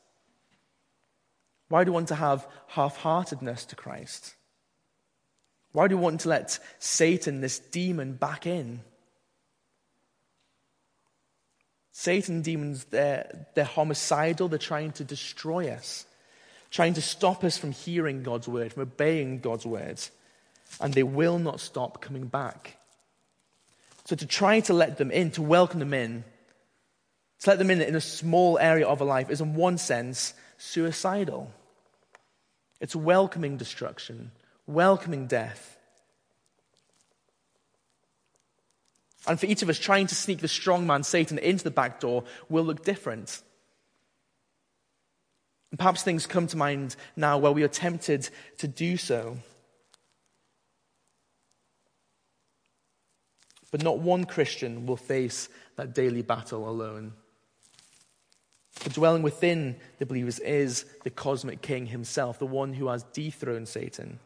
Why 1.69 1.83
do 1.83 1.91
we 1.91 1.95
want 1.95 2.09
to 2.09 2.15
have 2.15 2.47
half 2.67 2.97
heartedness 2.97 3.65
to 3.65 3.75
Christ? 3.75 4.35
Why 5.71 5.87
do 5.87 5.97
we 5.97 6.03
want 6.03 6.21
to 6.21 6.29
let 6.29 6.59
Satan, 6.79 7.41
this 7.41 7.59
demon, 7.59 8.13
back 8.13 8.47
in? 8.47 8.81
Satan 11.91 12.41
demons, 12.41 12.85
they're, 12.85 13.47
they're 13.55 13.65
homicidal, 13.65 14.47
they're 14.47 14.59
trying 14.59 14.91
to 14.93 15.03
destroy 15.03 15.69
us, 15.69 16.05
trying 16.69 16.93
to 16.93 17.01
stop 17.01 17.43
us 17.43 17.57
from 17.57 17.71
hearing 17.71 18.21
God's 18.21 18.47
word, 18.47 18.73
from 18.73 18.83
obeying 18.83 19.39
God's 19.39 19.65
words, 19.65 20.11
and 20.79 20.93
they 20.93 21.03
will 21.03 21.39
not 21.39 21.59
stop 21.59 22.01
coming 22.01 22.27
back. 22.27 22.77
So 24.05 24.15
to 24.15 24.25
try 24.25 24.59
to 24.61 24.73
let 24.73 24.97
them 24.97 25.09
in, 25.09 25.31
to 25.31 25.41
welcome 25.41 25.79
them 25.79 25.93
in, 25.93 26.25
to 27.39 27.49
let 27.49 27.59
them 27.59 27.71
in 27.71 27.81
in 27.81 27.95
a 27.95 28.01
small 28.01 28.59
area 28.59 28.85
of 28.87 29.01
a 29.01 29.05
life 29.05 29.29
is, 29.29 29.41
in 29.41 29.55
one 29.55 29.77
sense, 29.77 30.33
suicidal. 30.57 31.51
It's 32.81 32.95
welcoming 32.95 33.57
destruction, 33.57 34.31
welcoming 34.67 35.27
death. 35.27 35.77
And 39.27 39.39
for 39.39 39.45
each 39.47 39.61
of 39.61 39.69
us, 39.69 39.79
trying 39.79 40.07
to 40.07 40.15
sneak 40.15 40.39
the 40.39 40.47
strong 40.47 40.85
man, 40.85 41.03
Satan, 41.03 41.39
into 41.39 41.63
the 41.63 41.71
back 41.71 41.99
door 41.99 42.25
will 42.49 42.63
look 42.63 42.83
different. 42.83 43.41
And 45.71 45.79
perhaps 45.79 46.03
things 46.03 46.27
come 46.27 46.47
to 46.47 46.57
mind 46.57 46.95
now 47.15 47.37
where 47.37 47.51
we 47.51 47.63
are 47.63 47.67
tempted 47.67 48.29
to 48.59 48.67
do 48.67 48.97
so. 48.97 49.37
But 53.71 53.83
not 53.83 53.99
one 53.99 54.25
Christian 54.25 54.85
will 54.85 54.95
face 54.95 55.49
that 55.75 55.93
daily 55.93 56.21
battle 56.21 56.69
alone. 56.69 57.13
Dwelling 58.95 59.23
within 59.23 59.75
the 59.99 60.05
believers 60.05 60.39
is 60.39 60.85
the 61.03 61.09
cosmic 61.09 61.61
king 61.61 61.87
himself, 61.87 62.39
the 62.39 62.45
one 62.45 62.71
who 62.71 62.87
has 62.87 63.03
dethroned 63.11 63.67
Satan. 63.67 64.19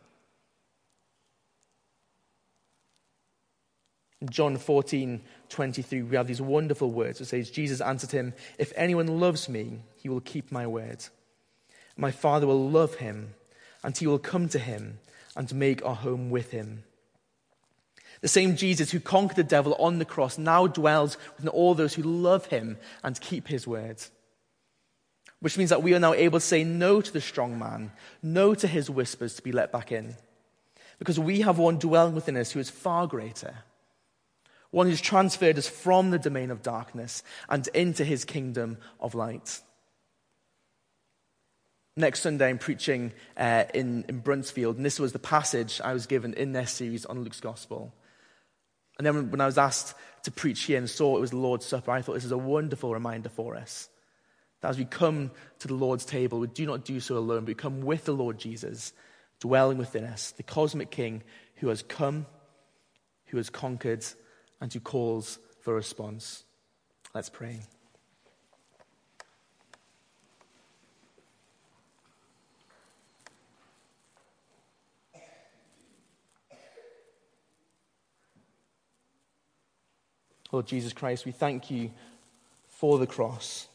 In 4.22 4.30
John 4.30 4.58
14, 4.58 5.22
23, 5.50 6.04
we 6.04 6.16
have 6.16 6.28
these 6.28 6.40
wonderful 6.40 6.92
words. 6.92 7.20
It 7.20 7.26
says, 7.26 7.50
Jesus 7.50 7.82
answered 7.82 8.12
him, 8.12 8.36
If 8.60 8.72
anyone 8.76 9.20
loves 9.20 9.50
me, 9.50 9.80
he 9.96 10.08
will 10.08 10.22
keep 10.22 10.52
my 10.52 10.68
word. 10.68 11.04
My 11.98 12.12
Father 12.12 12.46
will 12.46 12.70
love 12.70 12.94
him, 12.96 13.34
and 13.84 13.98
he 13.98 14.06
will 14.06 14.20
come 14.20 14.50
to 14.50 14.60
him 14.60 15.00
and 15.36 15.52
make 15.56 15.84
our 15.84 15.96
home 15.96 16.30
with 16.30 16.52
him. 16.52 16.84
The 18.22 18.28
same 18.28 18.56
Jesus 18.56 18.92
who 18.92 19.00
conquered 19.00 19.38
the 19.38 19.44
devil 19.44 19.74
on 19.80 19.98
the 19.98 20.06
cross 20.06 20.38
now 20.38 20.68
dwells 20.68 21.18
within 21.38 21.50
all 21.50 21.74
those 21.74 21.96
who 21.96 22.04
love 22.04 22.46
him 22.46 22.78
and 23.04 23.20
keep 23.20 23.48
his 23.48 23.66
words 23.66 24.12
which 25.42 25.58
means 25.58 25.70
that 25.70 25.84
we 25.84 25.94
are 25.94 26.00
now 26.00 26.14
able 26.14 26.40
to 26.40 26.46
say 26.46 26.64
no 26.64 27.02
to 27.02 27.14
the 27.14 27.22
strong 27.22 27.58
man, 27.58 27.92
no 28.22 28.54
to 28.54 28.68
his 28.68 28.90
whispers 28.90 29.36
to 29.36 29.42
be 29.42 29.52
let 29.52 29.72
back 29.72 29.92
in. 29.92 30.16
Because 30.98 31.20
we 31.20 31.42
have 31.42 31.58
one 31.58 31.78
dwelling 31.78 32.14
within 32.14 32.36
us 32.36 32.52
who 32.52 32.60
is 32.60 32.70
far 32.70 33.08
greater, 33.08 33.56
one 34.72 34.88
who's 34.88 35.02
transferred 35.02 35.58
us 35.58 35.68
from 35.68 36.12
the 36.12 36.20
domain 36.20 36.52
of 36.52 36.62
darkness 36.62 37.24
and 37.48 37.68
into 37.70 38.04
his 38.04 38.26
kingdom 38.26 38.78
of 39.00 39.16
light. 39.16 39.62
Next 41.96 42.22
Sunday, 42.22 42.50
I'm 42.50 42.58
preaching 42.58 43.14
uh, 43.36 43.66
in, 43.74 44.06
in 44.08 44.22
Bruntsfield, 44.22 44.76
and 44.76 44.86
this 44.86 45.00
was 45.00 45.12
the 45.12 45.20
passage 45.20 45.82
I 45.84 45.94
was 45.94 46.06
given 46.06 46.34
in 46.34 46.52
their 46.52 46.68
series 46.68 47.06
on 47.06 47.24
Luke's 47.24 47.42
Gospel. 47.42 47.94
And 48.98 49.06
then 49.06 49.32
when 49.32 49.42
I 49.42 49.46
was 49.46 49.58
asked 49.58 49.96
to 50.24 50.32
preach 50.32 50.64
here 50.64 50.78
and 50.78 50.90
saw 50.90 51.18
it 51.18 51.22
was 51.22 51.32
the 51.32 51.38
Lord's 51.38 51.66
Supper, 51.66 51.92
I 51.92 52.02
thought 52.02 52.14
this 52.14 52.26
is 52.26 52.32
a 52.32 52.38
wonderful 52.38 52.94
reminder 52.94 53.30
for 53.30 53.56
us 53.56 53.90
that 54.62 54.70
as 54.70 54.78
we 54.78 54.86
come 54.86 55.32
to 55.60 55.68
the 55.68 55.74
Lord's 55.74 56.06
table, 56.06 56.40
we 56.40 56.48
do 56.48 56.66
not 56.66 56.84
do 56.84 57.00
so 57.00 57.18
alone, 57.18 57.42
but 57.42 57.48
we 57.48 57.54
come 57.56 57.82
with 57.82 58.06
the 58.06 58.14
Lord 58.14 58.38
Jesus, 58.38 58.94
dwelling 59.40 59.78
within 59.78 60.04
us, 60.04 60.32
the 60.32 60.44
cosmic 60.44 60.92
King 60.92 61.24
who 61.56 61.70
has 61.70 61.82
come, 61.82 62.26
who 63.28 63.38
has 63.38 63.50
conquered 63.50 64.06
and 64.60 64.72
who 64.72 64.80
calls 64.80 65.40
for 65.62 65.74
response. 65.74 66.44
Let's 67.14 67.30
pray. 67.30 67.62
Lord 80.52 80.66
Jesus 80.66 80.94
Christ, 80.94 81.26
we 81.26 81.32
thank 81.32 81.70
you 81.70 81.92
for 82.68 82.98
the 82.98 83.06
cross. 83.06 83.68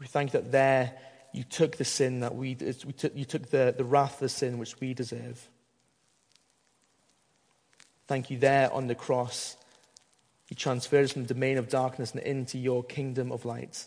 We 0.00 0.06
thank 0.06 0.32
that 0.32 0.50
there 0.50 0.94
you 1.32 1.44
took 1.44 1.76
the 1.76 1.84
sin 1.84 2.20
that 2.20 2.34
we, 2.34 2.56
you 3.14 3.24
took 3.24 3.50
the, 3.50 3.74
the 3.76 3.84
wrath 3.84 4.14
of 4.14 4.20
the 4.20 4.28
sin 4.28 4.58
which 4.58 4.80
we 4.80 4.94
deserve. 4.94 5.48
Thank 8.08 8.30
you 8.30 8.38
there 8.38 8.72
on 8.72 8.88
the 8.88 8.96
cross. 8.96 9.56
You 10.48 10.56
transferred 10.56 11.04
us 11.04 11.12
from 11.12 11.22
the 11.22 11.34
domain 11.34 11.58
of 11.58 11.68
darkness 11.68 12.12
and 12.12 12.20
into 12.22 12.58
your 12.58 12.82
kingdom 12.82 13.30
of 13.30 13.44
light. 13.44 13.86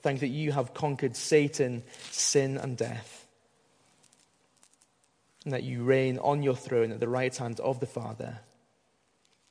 Thank 0.00 0.20
that 0.20 0.28
you 0.28 0.52
have 0.52 0.72
conquered 0.72 1.16
Satan, 1.16 1.82
sin, 2.10 2.56
and 2.56 2.76
death. 2.76 3.26
And 5.44 5.52
that 5.52 5.64
you 5.64 5.82
reign 5.82 6.18
on 6.18 6.42
your 6.42 6.56
throne 6.56 6.92
at 6.92 7.00
the 7.00 7.08
right 7.08 7.36
hand 7.36 7.60
of 7.60 7.80
the 7.80 7.86
Father. 7.86 8.38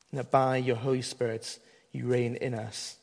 And 0.09 0.19
that 0.19 0.31
by 0.31 0.57
your 0.57 0.77
Holy 0.77 1.01
Spirit 1.01 1.59
you 1.97 2.07
reign 2.07 2.35
in 2.35 2.53
us. 2.53 2.97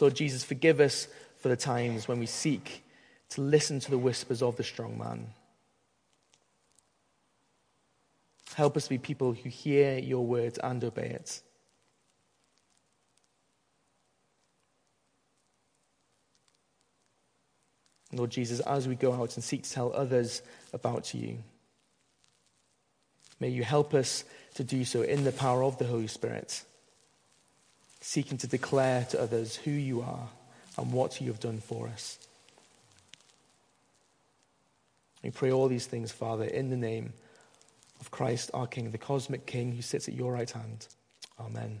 Lord 0.00 0.14
Jesus, 0.14 0.44
forgive 0.44 0.80
us 0.80 1.08
for 1.38 1.48
the 1.48 1.56
times 1.56 2.06
when 2.06 2.20
we 2.20 2.26
seek 2.26 2.84
to 3.30 3.40
listen 3.40 3.80
to 3.80 3.90
the 3.90 3.98
whispers 3.98 4.42
of 4.42 4.56
the 4.56 4.62
strong 4.62 4.96
man. 4.96 5.26
Help 8.54 8.76
us 8.76 8.88
be 8.88 8.98
people 8.98 9.34
who 9.34 9.48
hear 9.48 9.98
your 9.98 10.24
words 10.24 10.58
and 10.58 10.82
obey 10.82 11.10
it. 11.10 11.40
Lord 18.12 18.30
Jesus, 18.30 18.60
as 18.60 18.88
we 18.88 18.94
go 18.94 19.12
out 19.12 19.34
and 19.34 19.44
seek 19.44 19.64
to 19.64 19.70
tell 19.70 19.92
others 19.92 20.42
about 20.72 21.12
you, 21.12 21.38
may 23.38 23.48
you 23.48 23.62
help 23.62 23.92
us 23.92 24.24
to 24.58 24.64
do 24.64 24.84
so 24.84 25.02
in 25.02 25.22
the 25.22 25.30
power 25.30 25.62
of 25.62 25.78
the 25.78 25.84
Holy 25.84 26.08
Spirit 26.08 26.64
seeking 28.00 28.36
to 28.38 28.48
declare 28.48 29.04
to 29.04 29.20
others 29.20 29.54
who 29.54 29.70
you 29.70 30.00
are 30.00 30.28
and 30.76 30.92
what 30.92 31.20
you 31.20 31.28
have 31.28 31.38
done 31.38 31.60
for 31.60 31.86
us. 31.86 32.18
We 35.22 35.30
pray 35.30 35.52
all 35.52 35.68
these 35.68 35.86
things, 35.86 36.10
Father, 36.10 36.42
in 36.42 36.70
the 36.70 36.76
name 36.76 37.12
of 38.00 38.10
Christ 38.10 38.50
our 38.52 38.66
King, 38.66 38.90
the 38.90 38.98
cosmic 38.98 39.46
King 39.46 39.76
who 39.76 39.82
sits 39.82 40.08
at 40.08 40.14
your 40.14 40.32
right 40.32 40.50
hand. 40.50 40.88
Amen. 41.38 41.80